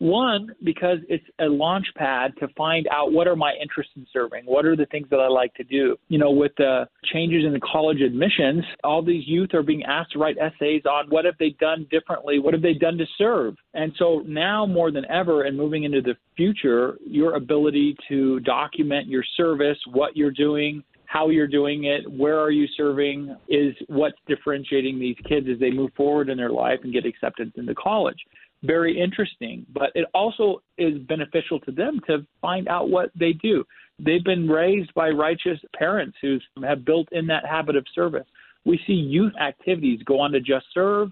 One, 0.00 0.54
because 0.64 0.96
it's 1.10 1.26
a 1.40 1.44
launch 1.44 1.84
pad 1.94 2.32
to 2.40 2.48
find 2.56 2.88
out 2.90 3.12
what 3.12 3.28
are 3.28 3.36
my 3.36 3.52
interests 3.60 3.92
in 3.96 4.06
serving? 4.10 4.46
What 4.46 4.64
are 4.64 4.74
the 4.74 4.86
things 4.86 5.06
that 5.10 5.20
I 5.20 5.28
like 5.28 5.52
to 5.56 5.62
do? 5.62 5.94
You 6.08 6.18
know, 6.18 6.30
with 6.30 6.52
the 6.56 6.88
changes 7.12 7.44
in 7.44 7.52
the 7.52 7.60
college 7.60 8.00
admissions, 8.00 8.64
all 8.82 9.04
these 9.04 9.28
youth 9.28 9.52
are 9.52 9.62
being 9.62 9.82
asked 9.84 10.12
to 10.12 10.18
write 10.18 10.38
essays 10.38 10.84
on 10.90 11.10
what 11.10 11.26
have 11.26 11.34
they 11.38 11.50
done 11.60 11.86
differently? 11.90 12.38
What 12.38 12.54
have 12.54 12.62
they 12.62 12.72
done 12.72 12.96
to 12.96 13.04
serve? 13.18 13.56
And 13.74 13.92
so 13.98 14.22
now 14.26 14.64
more 14.64 14.90
than 14.90 15.04
ever 15.10 15.42
and 15.42 15.54
moving 15.54 15.84
into 15.84 16.00
the 16.00 16.14
future, 16.34 16.96
your 17.04 17.34
ability 17.34 17.94
to 18.08 18.40
document 18.40 19.06
your 19.06 19.24
service, 19.36 19.76
what 19.92 20.16
you're 20.16 20.30
doing, 20.30 20.82
how 21.04 21.28
you're 21.28 21.46
doing 21.46 21.84
it, 21.84 22.10
where 22.10 22.40
are 22.40 22.52
you 22.52 22.66
serving 22.74 23.36
is 23.48 23.74
what's 23.88 24.16
differentiating 24.26 24.98
these 24.98 25.16
kids 25.28 25.46
as 25.52 25.58
they 25.58 25.70
move 25.70 25.90
forward 25.94 26.30
in 26.30 26.38
their 26.38 26.52
life 26.52 26.78
and 26.84 26.92
get 26.92 27.04
acceptance 27.04 27.52
into 27.56 27.74
college 27.74 28.18
very 28.62 29.00
interesting, 29.00 29.64
but 29.72 29.90
it 29.94 30.06
also 30.14 30.62
is 30.76 30.98
beneficial 31.08 31.60
to 31.60 31.72
them 31.72 32.00
to 32.06 32.26
find 32.40 32.68
out 32.68 32.90
what 32.90 33.10
they 33.18 33.32
do. 33.32 33.64
They've 33.98 34.24
been 34.24 34.48
raised 34.48 34.92
by 34.94 35.10
righteous 35.10 35.58
parents 35.78 36.16
who 36.20 36.38
have 36.62 36.84
built 36.84 37.08
in 37.12 37.26
that 37.28 37.46
habit 37.46 37.76
of 37.76 37.84
service. 37.94 38.26
We 38.64 38.80
see 38.86 38.92
youth 38.92 39.32
activities 39.40 40.00
go 40.04 40.20
on 40.20 40.32
to 40.32 40.40
just 40.40 40.66
serve 40.72 41.10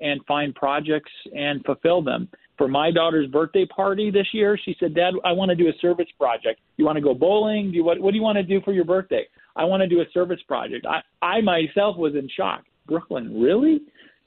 and 0.00 0.24
find 0.26 0.54
projects 0.54 1.12
and 1.34 1.62
fulfill 1.64 2.02
them. 2.02 2.28
For 2.56 2.68
my 2.68 2.90
daughter's 2.90 3.26
birthday 3.26 3.66
party 3.66 4.10
this 4.10 4.26
year, 4.32 4.58
she 4.62 4.76
said, 4.78 4.94
"Dad, 4.94 5.14
I 5.24 5.32
want 5.32 5.48
to 5.50 5.54
do 5.54 5.68
a 5.68 5.72
service 5.80 6.08
project. 6.18 6.60
You 6.76 6.84
want 6.84 6.96
to 6.96 7.02
go 7.02 7.14
bowling? 7.14 7.70
Do 7.70 7.76
you, 7.76 7.84
what, 7.84 7.98
what 8.00 8.10
do 8.10 8.16
you 8.16 8.22
want 8.22 8.36
to 8.36 8.42
do 8.42 8.60
for 8.62 8.72
your 8.72 8.84
birthday? 8.84 9.26
I 9.56 9.64
want 9.64 9.82
to 9.82 9.88
do 9.88 10.02
a 10.02 10.04
service 10.12 10.40
project." 10.46 10.86
I, 10.86 11.00
I 11.24 11.40
myself 11.40 11.96
was 11.96 12.14
in 12.14 12.28
shock. 12.34 12.64
Brooklyn, 12.86 13.40
really? 13.40 13.80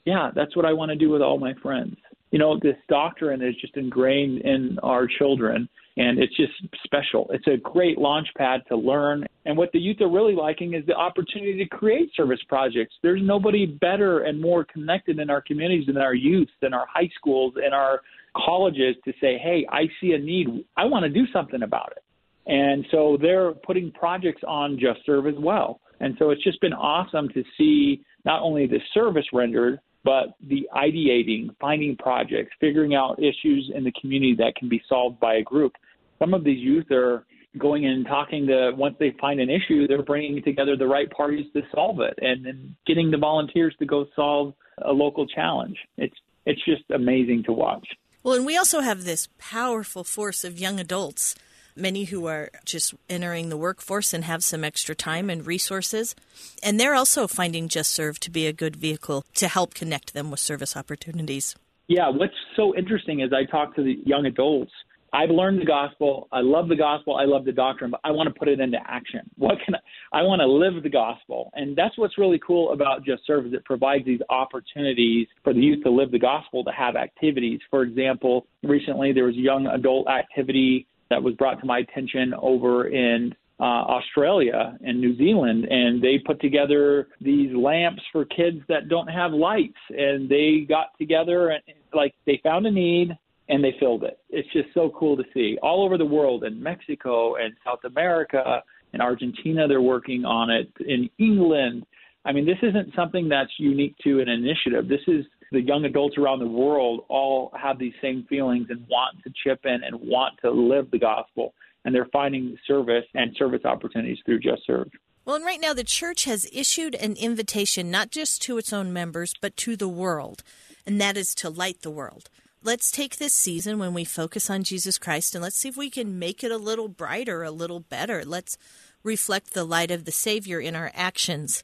Yeah, 0.04 0.30
that's 0.34 0.56
what 0.56 0.64
I 0.64 0.72
want 0.72 0.90
to 0.90 0.96
do 0.96 1.10
with 1.10 1.22
all 1.22 1.38
my 1.38 1.54
friends 1.62 1.96
you 2.34 2.40
know, 2.40 2.58
this 2.60 2.74
doctrine 2.88 3.42
is 3.42 3.54
just 3.60 3.76
ingrained 3.76 4.40
in 4.40 4.76
our 4.82 5.06
children, 5.06 5.68
and 5.96 6.18
it's 6.18 6.36
just 6.36 6.50
special. 6.82 7.30
It's 7.30 7.46
a 7.46 7.56
great 7.58 7.96
launch 7.96 8.26
pad 8.36 8.62
to 8.70 8.76
learn. 8.76 9.24
And 9.44 9.56
what 9.56 9.70
the 9.70 9.78
youth 9.78 10.00
are 10.00 10.10
really 10.10 10.34
liking 10.34 10.74
is 10.74 10.84
the 10.84 10.96
opportunity 10.96 11.56
to 11.58 11.68
create 11.68 12.10
service 12.16 12.40
projects. 12.48 12.92
There's 13.04 13.20
nobody 13.22 13.66
better 13.66 14.24
and 14.24 14.40
more 14.40 14.64
connected 14.64 15.20
in 15.20 15.30
our 15.30 15.42
communities 15.42 15.86
than 15.86 15.96
our 15.96 16.12
youth, 16.12 16.48
than 16.60 16.74
our 16.74 16.86
high 16.92 17.08
schools, 17.16 17.54
and 17.64 17.72
our 17.72 18.00
colleges 18.36 18.96
to 19.04 19.12
say, 19.20 19.38
hey, 19.38 19.64
I 19.70 19.82
see 20.00 20.14
a 20.14 20.18
need. 20.18 20.48
I 20.76 20.86
want 20.86 21.04
to 21.04 21.10
do 21.10 21.30
something 21.32 21.62
about 21.62 21.92
it. 21.96 22.02
And 22.50 22.84
so 22.90 23.16
they're 23.22 23.52
putting 23.52 23.92
projects 23.92 24.42
on 24.44 24.76
Just 24.76 25.06
Serve 25.06 25.28
as 25.28 25.38
well. 25.38 25.78
And 26.00 26.16
so 26.18 26.30
it's 26.30 26.42
just 26.42 26.60
been 26.60 26.72
awesome 26.72 27.28
to 27.28 27.44
see 27.56 28.02
not 28.24 28.42
only 28.42 28.66
the 28.66 28.80
service 28.92 29.26
rendered, 29.32 29.78
but 30.04 30.34
the 30.46 30.68
ideating, 30.74 31.54
finding 31.60 31.96
projects, 31.96 32.52
figuring 32.60 32.94
out 32.94 33.18
issues 33.18 33.72
in 33.74 33.84
the 33.84 33.92
community 34.00 34.34
that 34.38 34.54
can 34.56 34.68
be 34.68 34.82
solved 34.88 35.18
by 35.18 35.36
a 35.36 35.42
group. 35.42 35.72
Some 36.18 36.34
of 36.34 36.44
these 36.44 36.58
youth 36.58 36.90
are 36.90 37.24
going 37.58 37.84
in 37.84 37.90
and 37.90 38.06
talking 38.06 38.46
to 38.46 38.72
once 38.76 38.96
they 38.98 39.14
find 39.20 39.40
an 39.40 39.48
issue, 39.48 39.86
they're 39.86 40.02
bringing 40.02 40.42
together 40.42 40.76
the 40.76 40.86
right 40.86 41.10
parties 41.10 41.46
to 41.54 41.62
solve 41.74 42.00
it, 42.00 42.14
and 42.18 42.44
then 42.44 42.76
getting 42.86 43.10
the 43.10 43.18
volunteers 43.18 43.74
to 43.78 43.86
go 43.86 44.06
solve 44.14 44.54
a 44.82 44.92
local 44.92 45.26
challenge. 45.26 45.76
It's 45.96 46.16
it's 46.46 46.62
just 46.64 46.82
amazing 46.90 47.44
to 47.44 47.52
watch. 47.52 47.86
Well, 48.22 48.34
and 48.34 48.46
we 48.46 48.56
also 48.56 48.80
have 48.80 49.04
this 49.04 49.28
powerful 49.38 50.04
force 50.04 50.44
of 50.44 50.58
young 50.58 50.80
adults 50.80 51.34
many 51.76 52.04
who 52.04 52.26
are 52.26 52.50
just 52.64 52.94
entering 53.08 53.48
the 53.48 53.56
workforce 53.56 54.12
and 54.12 54.24
have 54.24 54.44
some 54.44 54.64
extra 54.64 54.94
time 54.94 55.30
and 55.30 55.46
resources. 55.46 56.14
And 56.62 56.78
they're 56.78 56.94
also 56.94 57.26
finding 57.26 57.68
Just 57.68 57.92
Serve 57.92 58.20
to 58.20 58.30
be 58.30 58.46
a 58.46 58.52
good 58.52 58.76
vehicle 58.76 59.24
to 59.34 59.48
help 59.48 59.74
connect 59.74 60.14
them 60.14 60.30
with 60.30 60.40
service 60.40 60.76
opportunities. 60.76 61.56
Yeah, 61.88 62.08
what's 62.08 62.34
so 62.56 62.74
interesting 62.76 63.20
is 63.20 63.32
I 63.32 63.44
talk 63.44 63.74
to 63.76 63.82
the 63.82 63.98
young 64.04 64.26
adults. 64.26 64.72
I've 65.12 65.30
learned 65.30 65.60
the 65.60 65.64
gospel. 65.64 66.26
I 66.32 66.40
love 66.40 66.68
the 66.68 66.74
gospel. 66.74 67.16
I 67.16 67.24
love 67.24 67.44
the 67.44 67.52
doctrine, 67.52 67.92
but 67.92 68.00
I 68.02 68.10
want 68.10 68.32
to 68.32 68.36
put 68.36 68.48
it 68.48 68.58
into 68.58 68.78
action. 68.84 69.20
What 69.36 69.58
can 69.64 69.76
I, 69.76 70.20
I 70.20 70.22
want 70.22 70.40
to 70.40 70.46
live 70.46 70.82
the 70.82 70.88
gospel, 70.88 71.52
and 71.54 71.76
that's 71.76 71.96
what's 71.96 72.18
really 72.18 72.40
cool 72.44 72.72
about 72.72 73.04
Just 73.04 73.24
Serve 73.24 73.46
is 73.46 73.52
it 73.52 73.64
provides 73.64 74.04
these 74.04 74.18
opportunities 74.28 75.28
for 75.44 75.52
the 75.52 75.60
youth 75.60 75.84
to 75.84 75.90
live 75.90 76.10
the 76.10 76.18
gospel, 76.18 76.64
to 76.64 76.72
have 76.72 76.96
activities. 76.96 77.60
For 77.70 77.82
example, 77.82 78.48
recently 78.64 79.12
there 79.12 79.24
was 79.24 79.36
a 79.36 79.40
young 79.40 79.68
adult 79.68 80.08
activity 80.08 80.88
that 81.10 81.22
was 81.22 81.34
brought 81.34 81.60
to 81.60 81.66
my 81.66 81.78
attention 81.78 82.34
over 82.40 82.88
in 82.88 83.34
uh, 83.60 83.62
Australia 83.62 84.76
and 84.84 85.00
New 85.00 85.16
Zealand, 85.16 85.64
and 85.66 86.02
they 86.02 86.18
put 86.18 86.40
together 86.40 87.08
these 87.20 87.54
lamps 87.54 88.02
for 88.12 88.24
kids 88.24 88.58
that 88.68 88.88
don't 88.88 89.06
have 89.06 89.32
lights, 89.32 89.78
and 89.90 90.28
they 90.28 90.66
got 90.68 90.88
together 90.98 91.50
and 91.50 91.62
like 91.92 92.14
they 92.26 92.40
found 92.42 92.66
a 92.66 92.70
need 92.70 93.16
and 93.48 93.62
they 93.62 93.74
filled 93.78 94.04
it. 94.04 94.18
It's 94.30 94.50
just 94.52 94.68
so 94.74 94.90
cool 94.98 95.16
to 95.16 95.22
see 95.32 95.58
all 95.62 95.84
over 95.84 95.98
the 95.98 96.04
world 96.04 96.44
in 96.44 96.62
Mexico 96.62 97.36
and 97.36 97.54
South 97.64 97.84
America 97.84 98.62
and 98.92 99.02
Argentina. 99.02 99.68
They're 99.68 99.82
working 99.82 100.24
on 100.24 100.50
it 100.50 100.70
in 100.80 101.10
England. 101.18 101.84
I 102.24 102.32
mean, 102.32 102.46
this 102.46 102.58
isn't 102.62 102.94
something 102.96 103.28
that's 103.28 103.52
unique 103.58 103.96
to 104.02 104.20
an 104.20 104.28
initiative. 104.28 104.88
This 104.88 105.02
is 105.06 105.26
the 105.54 105.62
young 105.62 105.84
adults 105.84 106.18
around 106.18 106.40
the 106.40 106.46
world 106.46 107.04
all 107.08 107.50
have 107.60 107.78
these 107.78 107.94
same 108.02 108.26
feelings 108.28 108.66
and 108.68 108.86
want 108.88 109.16
to 109.24 109.32
chip 109.42 109.60
in 109.64 109.82
and 109.82 109.98
want 110.00 110.34
to 110.42 110.50
live 110.50 110.90
the 110.90 110.98
gospel. 110.98 111.54
And 111.84 111.94
they're 111.94 112.08
finding 112.12 112.56
service 112.66 113.04
and 113.14 113.34
service 113.36 113.64
opportunities 113.64 114.18
through 114.24 114.40
Just 114.40 114.66
Serve. 114.66 114.88
Well, 115.24 115.36
and 115.36 115.44
right 115.44 115.60
now 115.60 115.72
the 115.72 115.84
church 115.84 116.24
has 116.24 116.46
issued 116.52 116.94
an 116.96 117.14
invitation 117.14 117.90
not 117.90 118.10
just 118.10 118.42
to 118.42 118.58
its 118.58 118.72
own 118.72 118.92
members, 118.92 119.34
but 119.40 119.56
to 119.58 119.76
the 119.76 119.88
world, 119.88 120.42
and 120.86 121.00
that 121.00 121.16
is 121.16 121.34
to 121.36 121.48
light 121.48 121.80
the 121.80 121.90
world. 121.90 122.28
Let's 122.62 122.90
take 122.90 123.16
this 123.16 123.34
season 123.34 123.78
when 123.78 123.94
we 123.94 124.04
focus 124.04 124.50
on 124.50 124.64
Jesus 124.64 124.98
Christ 124.98 125.34
and 125.34 125.42
let's 125.42 125.56
see 125.56 125.68
if 125.68 125.76
we 125.76 125.90
can 125.90 126.18
make 126.18 126.42
it 126.42 126.50
a 126.50 126.56
little 126.56 126.88
brighter, 126.88 127.42
a 127.42 127.50
little 127.50 127.80
better. 127.80 128.24
Let's 128.24 128.56
reflect 129.02 129.52
the 129.52 129.64
light 129.64 129.90
of 129.90 130.06
the 130.06 130.12
Savior 130.12 130.60
in 130.60 130.74
our 130.74 130.90
actions. 130.94 131.62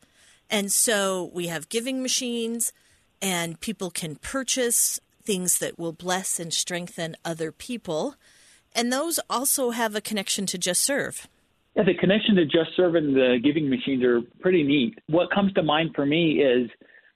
And 0.50 0.70
so 0.70 1.30
we 1.32 1.46
have 1.46 1.70
giving 1.70 2.02
machines, 2.02 2.72
and 3.22 3.60
people 3.60 3.90
can 3.90 4.16
purchase 4.16 5.00
things 5.22 5.58
that 5.58 5.78
will 5.78 5.92
bless 5.92 6.40
and 6.40 6.52
strengthen 6.52 7.16
other 7.24 7.52
people. 7.52 8.14
And 8.74 8.92
those 8.92 9.20
also 9.28 9.70
have 9.70 9.94
a 9.94 10.00
connection 10.00 10.46
to 10.46 10.58
Just 10.58 10.82
Serve. 10.82 11.28
Yeah, 11.76 11.84
the 11.84 11.94
connection 11.94 12.34
to 12.36 12.44
Just 12.44 12.70
Serve 12.76 12.94
and 12.94 13.14
the 13.14 13.38
giving 13.42 13.68
machines 13.68 14.02
are 14.02 14.20
pretty 14.40 14.62
neat. 14.62 14.98
What 15.06 15.30
comes 15.30 15.52
to 15.54 15.62
mind 15.62 15.90
for 15.94 16.06
me 16.06 16.42
is 16.42 16.70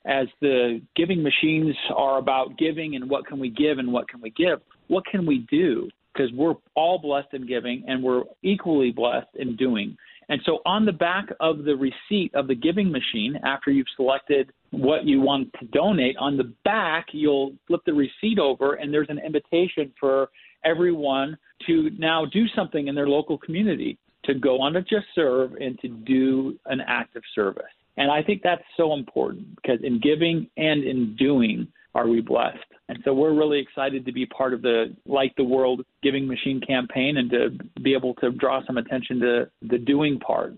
as 0.05 0.27
the 0.41 0.83
giving 0.95 1.23
machines 1.23 1.75
are 1.95 2.19
about 2.19 2.59
giving 2.59 2.95
and 2.95 3.09
what 3.09 3.27
can 3.27 3.39
we 3.39 3.51
give 3.51 3.79
and 3.79 3.93
what 3.93 4.09
can 4.09 4.21
we 4.21 4.31
give, 4.31 4.61
what 4.89 5.05
can 5.07 5.27
we 5.27 5.47
do? 5.51 5.89
Because 6.13 6.31
we're 6.33 6.55
all 6.75 6.99
blessed 6.99 7.33
in 7.33 7.47
giving 7.47 7.85
and 7.89 8.03
we're 8.03 8.23
equally 8.43 8.91
blessed 8.91 9.35
in 9.35 9.57
doing. 9.57 9.97
And 10.29 10.41
so 10.45 10.59
on 10.65 10.85
the 10.85 10.93
back 10.93 11.27
of 11.41 11.65
the 11.65 11.75
receipt 11.77 12.35
of 12.35 12.47
the 12.47 12.55
giving 12.55 12.91
machine, 12.91 13.39
after 13.45 13.71
you've 13.71 13.87
selected 13.97 14.53
what 14.79 15.05
you 15.05 15.21
want 15.21 15.53
to 15.61 15.67
donate, 15.67 16.17
on 16.19 16.37
the 16.37 16.53
back 16.65 17.07
you'll 17.13 17.55
flip 17.67 17.81
the 17.87 17.93
receipt 17.93 18.39
over 18.39 18.75
and 18.75 18.93
there's 18.93 19.09
an 19.09 19.19
invitation 19.19 19.93
for 19.99 20.29
everyone 20.65 21.37
to 21.67 21.91
now 21.99 22.25
do 22.25 22.47
something 22.55 22.89
in 22.89 22.95
their 22.95 23.09
local 23.09 23.39
community, 23.39 23.99
to 24.25 24.35
go 24.35 24.61
on 24.61 24.73
to 24.73 24.83
Just 24.83 25.07
Serve 25.15 25.53
and 25.61 25.79
to 25.81 25.89
do 25.89 26.59
an 26.67 26.81
act 26.87 27.17
of 27.17 27.23
service. 27.35 27.65
And 27.97 28.11
I 28.11 28.23
think 28.23 28.43
that's 28.43 28.65
so 28.77 28.95
important 28.95 29.57
because 29.57 29.79
in 29.83 30.01
giving 30.01 30.49
and 30.57 30.83
in 30.83 31.15
doing 31.17 31.69
are 31.95 32.09
we 32.09 32.21
blessed. 32.21 32.59
And 32.89 32.99
so 33.05 33.15
we're 33.15 33.35
really 33.35 33.61
excited 33.61 34.05
to 34.05 34.13
be 34.13 34.27
part 34.27 34.53
of 34.53 34.63
the 34.63 34.95
Light 35.07 35.33
the 35.37 35.45
World 35.45 35.85
Giving 36.03 36.27
Machine 36.27 36.61
campaign 36.61 37.17
and 37.17 37.31
to 37.31 37.81
be 37.81 37.95
able 37.95 38.15
to 38.15 38.31
draw 38.33 38.65
some 38.67 38.77
attention 38.77 39.21
to 39.21 39.51
the 39.63 39.79
doing 39.79 40.19
part. 40.19 40.55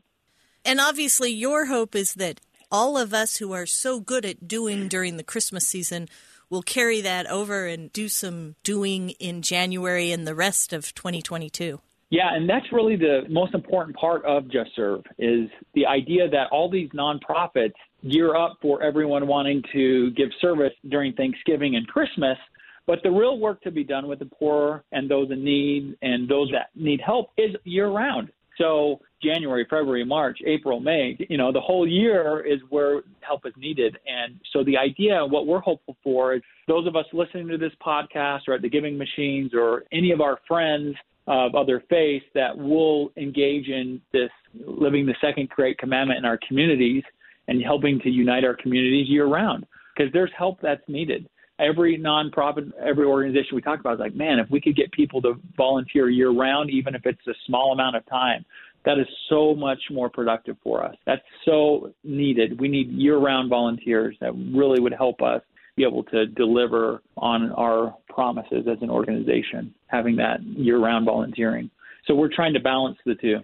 And 0.65 0.81
obviously, 0.81 1.31
your 1.31 1.67
hope 1.67 1.95
is 1.95 2.15
that 2.15 2.41
all 2.71 2.99
of 2.99 3.15
us 3.15 3.37
who 3.37 3.53
are 3.53 3.67
so 3.67 4.01
good 4.01 4.25
at 4.25 4.49
doing 4.49 4.89
during 4.89 5.17
the 5.17 5.25
Christmas 5.25 5.67
season 5.67 6.09
will 6.51 6.63
carry 6.63 7.01
that 7.01 7.27
over 7.27 7.67
and 7.67 7.93
do 7.93 8.09
some 8.09 8.55
doing 8.63 9.11
in 9.11 9.43
January 9.43 10.13
and 10.13 10.27
the 10.27 10.35
rest 10.35 10.73
of 10.73 10.95
2022. 10.95 11.81
Yeah, 12.09 12.33
and 12.33 12.49
that's 12.49 12.67
really 12.73 12.95
the 12.95 13.23
most 13.29 13.53
important 13.53 13.97
part 13.97 14.25
of 14.25 14.45
Just 14.45 14.71
Serve 14.77 15.03
is 15.19 15.49
the 15.75 15.87
idea 15.87 16.29
that 16.29 16.47
all 16.53 16.71
these 16.71 16.89
nonprofits 16.91 17.75
gear 18.09 18.37
up 18.37 18.59
for 18.63 18.81
everyone 18.81 19.27
wanting 19.27 19.63
to 19.73 20.13
give 20.13 20.29
service 20.41 20.73
during 20.89 21.13
Thanksgiving 21.15 21.75
and 21.75 21.87
Christmas, 21.89 22.39
But 22.87 23.01
the 23.03 23.11
real 23.11 23.39
work 23.39 23.61
to 23.63 23.73
be 23.73 23.83
done 23.83 24.07
with 24.07 24.21
the 24.21 24.27
poor 24.27 24.85
and 24.93 25.11
those 25.11 25.31
in 25.31 25.45
need 25.45 25.97
and 26.03 26.29
those 26.29 26.51
that 26.53 26.69
need 26.77 27.01
help 27.05 27.31
is 27.37 27.57
year 27.65 27.89
round. 27.89 28.31
So 28.59 29.01
January, 29.23 29.67
February, 29.69 30.05
March, 30.05 30.39
April, 30.47 30.81
May, 30.81 31.17
you 31.29 31.37
know, 31.37 31.53
the 31.53 31.61
whole 31.61 31.87
year 31.87 32.41
is 32.41 32.61
where 32.71 33.03
help 33.21 33.47
is 33.47 33.53
needed. 33.57 33.97
And 34.07 34.39
so 34.53 34.65
the 34.65 34.77
idea, 34.77 35.25
what 35.25 35.47
we're 35.47 35.61
hopeful 35.61 35.97
for 36.03 36.35
is 36.35 36.43
those 36.69 36.87
of 36.87 36.97
us 36.97 37.07
listening 37.13 37.49
to 37.49 37.59
this 37.59 37.73
podcast 37.85 38.41
or 38.49 38.55
at 38.55 38.63
the 38.63 38.69
giving 38.69 38.97
machines 38.97 39.53
or 39.55 39.85
any 39.93 40.11
of 40.11 40.21
our 40.21 40.39
friends 40.47 40.95
of 41.27 41.55
other 41.55 41.83
faiths 41.91 42.27
that 42.35 42.57
will 42.57 43.11
engage 43.17 43.69
in 43.69 44.01
this 44.13 44.31
living 44.55 45.07
the 45.07 45.15
second 45.21 45.49
great 45.49 45.77
commandment 45.79 46.19
in 46.19 46.25
our 46.25 46.39
communities 46.47 47.03
and 47.49 47.63
helping 47.63 48.01
to 48.01 48.11
unite 48.11 48.45
our 48.45 48.55
communities 48.55 49.09
year 49.09 49.27
round 49.27 49.67
because 49.97 50.13
there's 50.13 50.31
help 50.37 50.61
that's 50.61 50.83
needed. 50.89 51.29
Every 51.59 51.99
nonprofit, 51.99 52.71
every 52.83 53.07
organization 53.07 53.55
we 53.55 53.63
talk 53.63 53.81
about 53.81 53.95
is 53.95 54.01
like, 54.01 54.15
man, 54.15 54.39
if 54.39 54.51
we 54.51 54.61
could 54.61 54.77
get 54.77 54.93
people 54.93 55.23
to 55.23 55.41
volunteer 55.57 56.11
year 56.11 56.31
round, 56.31 56.71
even 56.71 56.95
if 56.95 57.07
it's 57.07 57.27
a 57.27 57.35
small 57.47 57.73
amount 57.73 57.97
of 57.97 58.05
time, 58.07 58.45
that 58.85 58.99
is 58.99 59.07
so 59.29 59.55
much 59.55 59.81
more 59.91 60.09
productive 60.09 60.57
for 60.63 60.85
us. 60.85 60.95
That's 61.07 61.23
so 61.45 61.93
needed. 62.05 62.61
We 62.61 62.69
need 62.69 62.91
year 62.91 63.19
round 63.19 63.51
volunteers 63.51 64.17
that 64.21 64.33
really 64.35 64.81
would 64.81 64.93
help 64.93 65.23
us 65.23 65.43
be 65.77 65.85
able 65.85 66.05
to 66.05 66.27
deliver 66.27 67.03
on 67.17 67.53
our 67.53 67.95
promises 68.09 68.67
as 68.71 68.79
an 68.81 68.89
organization, 68.89 69.75
having 69.89 70.17
that 70.17 70.43
year 70.43 70.79
round 70.79 71.05
volunteering. 71.05 71.71
So 72.07 72.15
we're 72.15 72.35
trying 72.35 72.55
to 72.55 72.61
balance 72.61 72.99
the 73.05 73.15
two. 73.15 73.41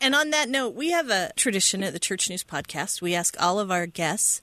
And 0.00 0.14
on 0.14 0.30
that 0.30 0.48
note, 0.48 0.74
we 0.74 0.90
have 0.90 1.10
a 1.10 1.30
tradition 1.36 1.82
at 1.82 1.92
the 1.92 1.98
Church 1.98 2.28
News 2.28 2.42
Podcast. 2.42 3.00
We 3.00 3.14
ask 3.14 3.36
all 3.40 3.60
of 3.60 3.70
our 3.70 3.86
guests 3.86 4.40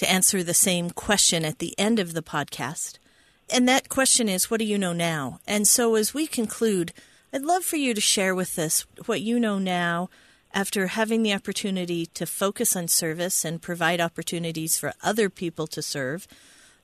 to 0.00 0.10
answer 0.10 0.42
the 0.42 0.52
same 0.52 0.90
question 0.90 1.44
at 1.44 1.60
the 1.60 1.74
end 1.78 1.98
of 1.98 2.12
the 2.12 2.22
podcast. 2.22 2.98
And 3.48 3.66
that 3.68 3.88
question 3.88 4.28
is, 4.28 4.50
what 4.50 4.58
do 4.58 4.66
you 4.66 4.76
know 4.76 4.92
now? 4.92 5.40
And 5.46 5.66
so 5.66 5.94
as 5.94 6.12
we 6.12 6.26
conclude, 6.26 6.92
I'd 7.32 7.42
love 7.42 7.64
for 7.64 7.76
you 7.76 7.94
to 7.94 8.00
share 8.00 8.34
with 8.34 8.58
us 8.58 8.84
what 9.06 9.20
you 9.22 9.40
know 9.40 9.58
now 9.58 10.10
after 10.52 10.88
having 10.88 11.22
the 11.22 11.32
opportunity 11.32 12.04
to 12.06 12.26
focus 12.26 12.74
on 12.74 12.88
service 12.88 13.44
and 13.44 13.62
provide 13.62 14.00
opportunities 14.00 14.76
for 14.76 14.92
other 15.02 15.30
people 15.30 15.66
to 15.68 15.80
serve 15.80 16.26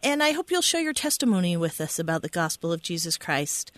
and 0.02 0.22
I 0.22 0.32
hope 0.32 0.50
you'll 0.50 0.62
share 0.62 0.82
your 0.82 0.92
testimony 0.92 1.56
with 1.56 1.80
us 1.80 1.98
about 1.98 2.22
the 2.22 2.28
gospel 2.28 2.72
of 2.72 2.82
Jesus 2.82 3.16
Christ. 3.16 3.72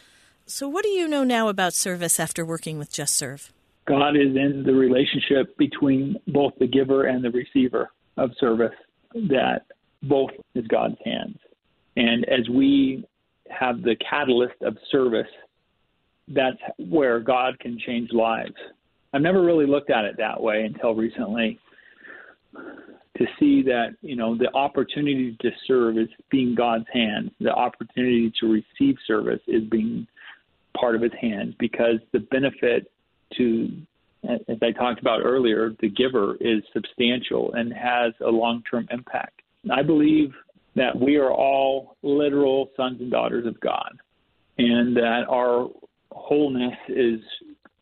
So, 0.47 0.69
what 0.69 0.83
do 0.83 0.91
you 0.91 1.09
know 1.09 1.25
now 1.25 1.49
about 1.49 1.75
service 1.75 2.19
after 2.19 2.45
working 2.45 2.79
with 2.79 2.93
Just 2.93 3.17
Serve? 3.17 3.53
God 3.87 4.17
is 4.17 4.37
in 4.37 4.65
the 4.67 4.75
relationship 4.75 5.57
between 5.57 6.17
both 6.27 6.53
the 6.59 6.67
giver 6.67 7.05
and 7.05 7.25
the 7.25 7.31
receiver 7.31 7.91
of 8.17 8.33
service, 8.39 8.75
that 9.15 9.63
both 10.03 10.31
is 10.55 10.67
God's 10.67 10.97
hands. 11.05 11.39
And 11.97 12.25
as 12.29 12.49
we 12.49 13.05
have 13.51 13.83
the 13.83 13.97
catalyst 13.97 14.61
of 14.63 14.77
service, 14.91 15.27
that's 16.29 16.59
where 16.79 17.21
God 17.21 17.59
can 17.59 17.79
change 17.79 18.13
lives. 18.13 18.55
I've 19.13 19.23
never 19.23 19.43
really 19.43 19.67
looked 19.67 19.91
at 19.91 20.05
it 20.05 20.17
that 20.19 20.41
way 20.41 20.65
until 20.65 20.95
recently 20.95 21.59
to 23.19 23.27
see 23.39 23.63
that 23.63 23.97
you 24.01 24.17
know 24.17 24.37
the 24.37 24.53
opportunity 24.55 25.37
to 25.41 25.51
serve 25.67 25.99
is 25.99 26.09
being 26.31 26.55
God's 26.55 26.87
hands. 26.93 27.31
The 27.41 27.51
opportunity 27.51 28.33
to 28.41 28.47
receive 28.47 28.97
service 29.07 29.41
is 29.49 29.65
being 29.65 30.07
part 30.79 30.95
of 30.95 31.03
His 31.03 31.13
hands 31.21 31.55
because 31.59 31.97
the 32.13 32.21
benefit 32.21 32.91
to, 33.37 33.71
as 34.25 34.59
I 34.63 34.73
talked 34.73 35.01
about 35.01 35.21
earlier, 35.25 35.75
the 35.81 35.89
giver 35.89 36.37
is 36.41 36.63
substantial 36.73 37.53
and 37.55 37.73
has 37.73 38.13
a 38.25 38.31
long-term 38.31 38.89
impact. 38.91 39.43
I 39.71 39.83
believe 39.83 40.33
that 40.75 40.99
we 40.99 41.17
are 41.17 41.33
all 41.33 41.97
literal 42.03 42.71
sons 42.77 43.01
and 43.01 43.11
daughters 43.11 43.47
of 43.47 43.59
God, 43.61 43.99
and 44.59 44.97
that 44.97 45.25
our 45.29 45.69
wholeness 46.11 46.77
is 46.89 47.21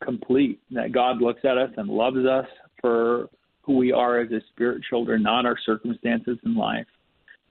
complete. 0.03 0.59
That 0.71 0.91
God 0.91 1.21
looks 1.21 1.41
at 1.43 1.57
us 1.57 1.71
and 1.77 1.89
loves 1.89 2.25
us 2.25 2.45
for 2.81 3.29
who 3.61 3.77
we 3.77 3.91
are 3.91 4.19
as 4.19 4.31
a 4.31 4.39
spirit 4.53 4.81
children, 4.89 5.23
not 5.23 5.45
our 5.45 5.57
circumstances 5.65 6.37
in 6.45 6.55
life, 6.55 6.87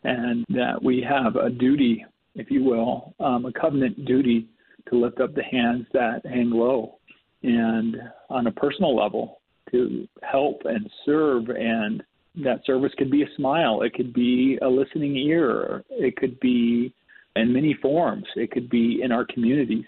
and 0.05 0.44
that 0.49 0.83
we 0.83 1.05
have 1.07 1.37
a 1.37 1.51
duty, 1.51 2.05
if 2.35 2.51
you 2.51 2.64
will, 2.64 3.14
um, 3.20 3.44
a 3.44 3.53
covenant 3.53 4.05
duty 4.05 4.49
to 4.88 4.96
lift 4.96 5.20
up 5.20 5.35
the 5.35 5.42
hands 5.42 5.87
that 5.92 6.25
hang 6.25 6.51
low, 6.51 6.99
and 7.42 7.96
on 8.31 8.46
a 8.46 8.53
personal 8.53 8.96
level 8.96 9.40
to 9.70 10.07
help 10.22 10.62
and 10.64 10.88
serve 11.05 11.49
and 11.49 12.03
that 12.37 12.64
service 12.64 12.92
could 12.99 13.11
be 13.11 13.22
a 13.22 13.37
smile 13.37 13.83
it 13.83 13.94
could 13.94 14.12
be 14.12 14.59
a 14.62 14.68
listening 14.68 15.16
ear 15.16 15.85
it 15.90 16.16
could 16.16 16.38
be 16.40 16.92
in 17.35 17.53
many 17.53 17.75
forms 17.81 18.25
it 18.37 18.51
could 18.51 18.68
be 18.68 19.01
in 19.03 19.12
our 19.12 19.27
communities 19.27 19.85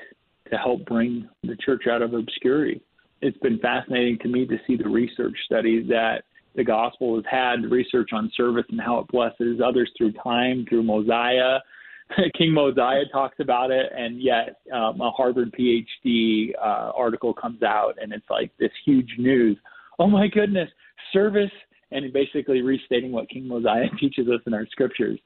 to 0.51 0.57
help 0.57 0.85
bring 0.87 1.29
the 1.43 1.57
church 1.65 1.83
out 1.91 2.03
of 2.03 2.15
obscurity 2.15 2.81
it's 3.21 3.39
been 3.39 3.59
fascinating 3.59 4.19
to 4.19 4.29
me 4.29 4.47
to 4.47 4.57
see 4.67 4.77
the 4.77 4.89
research 4.89 5.37
studies 5.45 5.87
that 5.89 6.23
the 6.55 6.65
gospel 6.65 7.17
has 7.17 7.25
had 7.31 7.71
research 7.71 8.11
on 8.13 8.31
service 8.37 8.65
and 8.71 8.81
how 8.81 8.99
it 8.99 9.09
blesses 9.09 9.61
others 9.65 9.91
through 9.97 10.13
time, 10.13 10.67
through 10.69 10.83
Mosiah. 10.83 11.59
King 12.39 12.53
Mosiah 12.53 13.05
talks 13.13 13.37
about 13.41 13.71
it, 13.71 13.87
and 13.95 14.21
yet 14.21 14.61
um, 14.73 15.01
a 15.01 15.11
Harvard 15.11 15.55
PhD 15.59 16.51
uh, 16.59 16.93
article 16.97 17.35
comes 17.35 17.63
out, 17.63 17.95
and 18.01 18.13
it's 18.13 18.29
like 18.31 18.51
this 18.59 18.71
huge 18.85 19.11
news. 19.19 19.57
Oh 19.99 20.07
my 20.07 20.29
goodness, 20.29 20.69
service, 21.13 21.51
and 21.91 22.13
basically 22.13 22.63
restating 22.63 23.13
what 23.13 23.29
King 23.29 23.47
Mosiah 23.49 23.89
teaches 24.01 24.29
us 24.29 24.41
in 24.47 24.55
our 24.55 24.67
scriptures. 24.67 25.19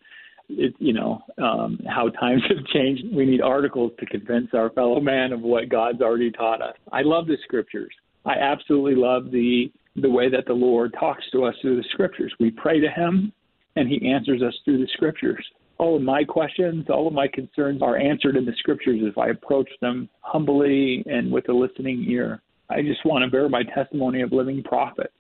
It's 0.49 0.77
you 0.81 0.93
know 0.93 1.23
um, 1.43 1.79
how 1.89 2.09
times 2.09 2.43
have 2.49 2.65
changed. 2.67 3.05
We 3.15 3.27
need 3.27 3.41
articles 3.41 3.93
to 4.01 4.07
convince 4.07 4.49
our 4.55 4.71
fellow 4.71 5.01
man 5.01 5.33
of 5.33 5.41
what 5.41 5.69
God's 5.69 6.01
already 6.01 6.31
taught 6.31 6.63
us. 6.63 6.75
I 6.91 7.03
love 7.03 7.27
the 7.27 7.37
scriptures. 7.45 7.93
I 8.25 8.35
absolutely 8.35 8.97
love 8.97 9.31
the 9.31 9.73
the 9.97 10.11
way 10.11 10.31
that 10.31 10.47
the 10.47 10.53
Lord 10.53 10.95
talks 10.99 11.25
to 11.33 11.45
us 11.45 11.55
through 11.61 11.77
the 11.77 11.89
scriptures. 11.93 12.33
We 12.41 12.51
pray 12.51 12.81
to 12.81 12.89
Him, 12.89 13.33
and 13.77 13.89
He 13.89 14.11
answers 14.11 14.43
us 14.43 14.55
through 14.65 14.79
the 14.79 14.89
scriptures. 14.95 15.45
All 15.79 15.97
of 15.97 16.03
my 16.03 16.25
questions, 16.25 16.87
all 16.89 17.09
of 17.09 17.13
my 17.13 17.27
concerns 17.29 17.83
are 17.83 17.97
answered 17.97 18.37
in 18.37 18.45
the 18.45 18.53
scriptures 18.59 19.01
if 19.03 19.19
I 19.19 19.29
approach 19.29 19.69
them 19.81 20.09
humbly 20.21 21.03
and 21.07 21.31
with 21.31 21.49
a 21.49 21.53
listening 21.53 22.05
ear. 22.09 22.41
I 22.71 22.83
just 22.83 23.05
want 23.05 23.25
to 23.25 23.31
bear 23.31 23.49
my 23.49 23.63
testimony 23.75 24.23
of 24.23 24.33
living 24.33 24.63
prophets. 24.63 25.13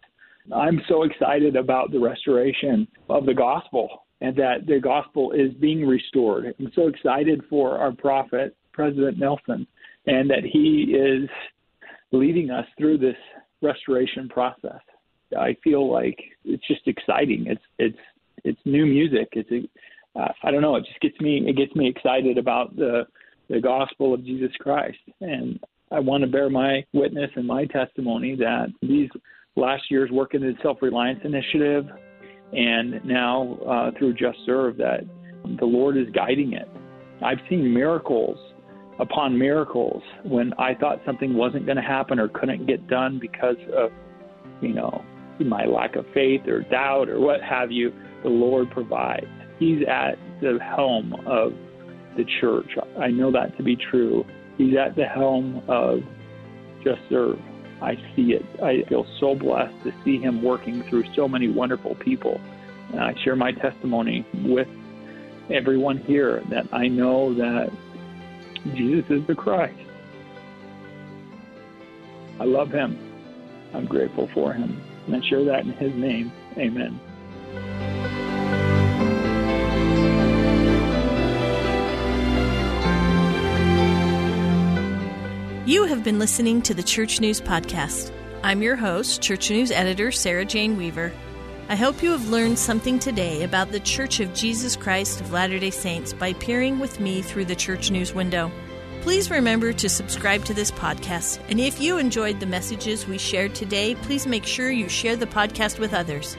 I'm 0.54 0.80
so 0.88 1.04
excited 1.04 1.56
about 1.56 1.92
the 1.92 2.00
restoration 2.00 2.88
of 3.08 3.26
the 3.26 3.34
gospel 3.34 4.06
and 4.20 4.36
that 4.36 4.66
the 4.66 4.80
gospel 4.80 5.32
is 5.32 5.52
being 5.60 5.86
restored. 5.86 6.54
I'm 6.58 6.72
so 6.74 6.88
excited 6.88 7.42
for 7.50 7.78
our 7.78 7.92
prophet, 7.92 8.56
President 8.72 9.18
Nelson, 9.18 9.66
and 10.06 10.30
that 10.30 10.44
he 10.44 10.94
is 10.96 11.28
leading 12.12 12.50
us 12.50 12.66
through 12.78 12.98
this 12.98 13.16
restoration 13.62 14.28
process. 14.28 14.80
I 15.38 15.56
feel 15.64 15.90
like 15.90 16.18
it's 16.44 16.66
just 16.66 16.86
exciting. 16.86 17.46
It's 17.46 17.62
it's 17.78 17.98
it's 18.44 18.60
new 18.64 18.84
music. 18.86 19.28
It's 19.32 19.50
a, 19.50 19.68
I 20.16 20.50
don't 20.50 20.62
know. 20.62 20.76
It 20.76 20.84
just 20.86 21.00
gets 21.00 21.18
me 21.20 21.44
it 21.46 21.56
gets 21.56 21.74
me 21.74 21.88
excited 21.88 22.38
about 22.38 22.76
the 22.76 23.06
the 23.48 23.60
gospel 23.60 24.14
of 24.14 24.24
Jesus 24.24 24.50
Christ, 24.60 24.98
and 25.20 25.58
I 25.90 26.00
want 26.00 26.22
to 26.22 26.30
bear 26.30 26.48
my 26.48 26.84
witness 26.92 27.30
and 27.36 27.46
my 27.46 27.66
testimony 27.66 28.34
that 28.36 28.68
these 28.80 29.10
last 29.56 29.84
year's 29.90 30.10
work 30.10 30.34
in 30.34 30.40
the 30.40 30.54
Self 30.62 30.78
Reliance 30.80 31.20
Initiative, 31.24 31.86
and 32.52 33.04
now 33.04 33.58
uh, 33.68 33.90
through 33.98 34.14
Just 34.14 34.38
Serve, 34.46 34.76
that 34.78 35.00
the 35.58 35.66
Lord 35.66 35.96
is 35.96 36.06
guiding 36.14 36.54
it. 36.54 36.68
I've 37.22 37.38
seen 37.48 37.72
miracles 37.72 38.38
upon 38.98 39.38
miracles 39.38 40.02
when 40.24 40.52
I 40.54 40.74
thought 40.74 41.00
something 41.04 41.34
wasn't 41.34 41.66
going 41.66 41.76
to 41.76 41.82
happen 41.82 42.18
or 42.18 42.28
couldn't 42.28 42.66
get 42.66 42.86
done 42.88 43.18
because 43.20 43.56
of, 43.76 43.90
you 44.60 44.72
know, 44.74 45.04
my 45.40 45.64
lack 45.64 45.96
of 45.96 46.04
faith 46.14 46.42
or 46.46 46.62
doubt 46.62 47.08
or 47.08 47.18
what 47.20 47.42
have 47.42 47.72
you. 47.72 47.92
The 48.22 48.28
Lord 48.28 48.70
provides. 48.70 49.26
He's 49.62 49.86
at 49.86 50.18
the 50.40 50.58
helm 50.58 51.14
of 51.24 51.52
the 52.16 52.24
church. 52.40 52.66
I 52.98 53.08
know 53.08 53.30
that 53.30 53.56
to 53.58 53.62
be 53.62 53.76
true. 53.76 54.24
He's 54.58 54.74
at 54.76 54.96
the 54.96 55.04
helm 55.04 55.62
of 55.68 56.00
Just 56.82 57.00
Serve. 57.08 57.38
I 57.80 57.94
see 58.16 58.32
it. 58.32 58.42
I 58.60 58.82
feel 58.88 59.06
so 59.20 59.36
blessed 59.36 59.72
to 59.84 59.92
see 60.04 60.18
him 60.18 60.42
working 60.42 60.82
through 60.90 61.04
so 61.14 61.28
many 61.28 61.48
wonderful 61.48 61.94
people. 61.94 62.40
And 62.90 63.00
I 63.00 63.14
share 63.22 63.36
my 63.36 63.52
testimony 63.52 64.26
with 64.44 64.66
everyone 65.48 65.98
here 65.98 66.42
that 66.50 66.64
I 66.72 66.88
know 66.88 67.32
that 67.34 67.70
Jesus 68.74 69.04
is 69.10 69.24
the 69.28 69.34
Christ. 69.36 69.78
I 72.40 72.44
love 72.44 72.70
him. 72.70 72.98
I'm 73.74 73.86
grateful 73.86 74.28
for 74.34 74.52
him. 74.52 74.82
And 75.06 75.14
I 75.14 75.28
share 75.28 75.44
that 75.44 75.60
in 75.60 75.72
his 75.74 75.92
name. 75.94 76.32
Amen. 76.58 77.00
You 85.72 85.84
have 85.84 86.04
been 86.04 86.18
listening 86.18 86.60
to 86.62 86.74
the 86.74 86.82
Church 86.82 87.18
News 87.18 87.40
Podcast. 87.40 88.12
I'm 88.42 88.60
your 88.60 88.76
host, 88.76 89.22
Church 89.22 89.50
News 89.50 89.70
editor 89.70 90.12
Sarah 90.12 90.44
Jane 90.44 90.76
Weaver. 90.76 91.10
I 91.70 91.76
hope 91.76 92.02
you 92.02 92.10
have 92.10 92.28
learned 92.28 92.58
something 92.58 92.98
today 92.98 93.42
about 93.42 93.72
the 93.72 93.80
Church 93.80 94.20
of 94.20 94.34
Jesus 94.34 94.76
Christ 94.76 95.22
of 95.22 95.32
Latter 95.32 95.58
day 95.58 95.70
Saints 95.70 96.12
by 96.12 96.34
peering 96.34 96.78
with 96.78 97.00
me 97.00 97.22
through 97.22 97.46
the 97.46 97.56
church 97.56 97.90
news 97.90 98.12
window. 98.12 98.52
Please 99.00 99.30
remember 99.30 99.72
to 99.72 99.88
subscribe 99.88 100.44
to 100.44 100.52
this 100.52 100.70
podcast, 100.70 101.40
and 101.48 101.58
if 101.58 101.80
you 101.80 101.96
enjoyed 101.96 102.38
the 102.38 102.44
messages 102.44 103.06
we 103.06 103.16
shared 103.16 103.54
today, 103.54 103.94
please 103.94 104.26
make 104.26 104.44
sure 104.44 104.70
you 104.70 104.90
share 104.90 105.16
the 105.16 105.24
podcast 105.24 105.78
with 105.78 105.94
others. 105.94 106.36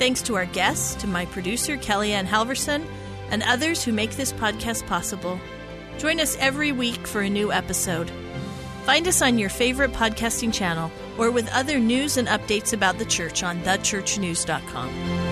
Thanks 0.00 0.20
to 0.22 0.34
our 0.34 0.46
guests, 0.46 0.96
to 0.96 1.06
my 1.06 1.26
producer, 1.26 1.76
Kellyanne 1.76 2.26
Halverson, 2.26 2.84
and 3.30 3.44
others 3.44 3.84
who 3.84 3.92
make 3.92 4.16
this 4.16 4.32
podcast 4.32 4.84
possible. 4.88 5.38
Join 5.98 6.18
us 6.18 6.36
every 6.40 6.72
week 6.72 7.06
for 7.06 7.20
a 7.20 7.30
new 7.30 7.52
episode. 7.52 8.10
Find 8.88 9.06
us 9.06 9.20
on 9.20 9.36
your 9.36 9.50
favorite 9.50 9.92
podcasting 9.92 10.50
channel 10.50 10.90
or 11.18 11.30
with 11.30 11.46
other 11.52 11.78
news 11.78 12.16
and 12.16 12.26
updates 12.26 12.72
about 12.72 12.96
the 12.96 13.04
church 13.04 13.42
on 13.42 13.60
thechurchnews.com. 13.60 15.27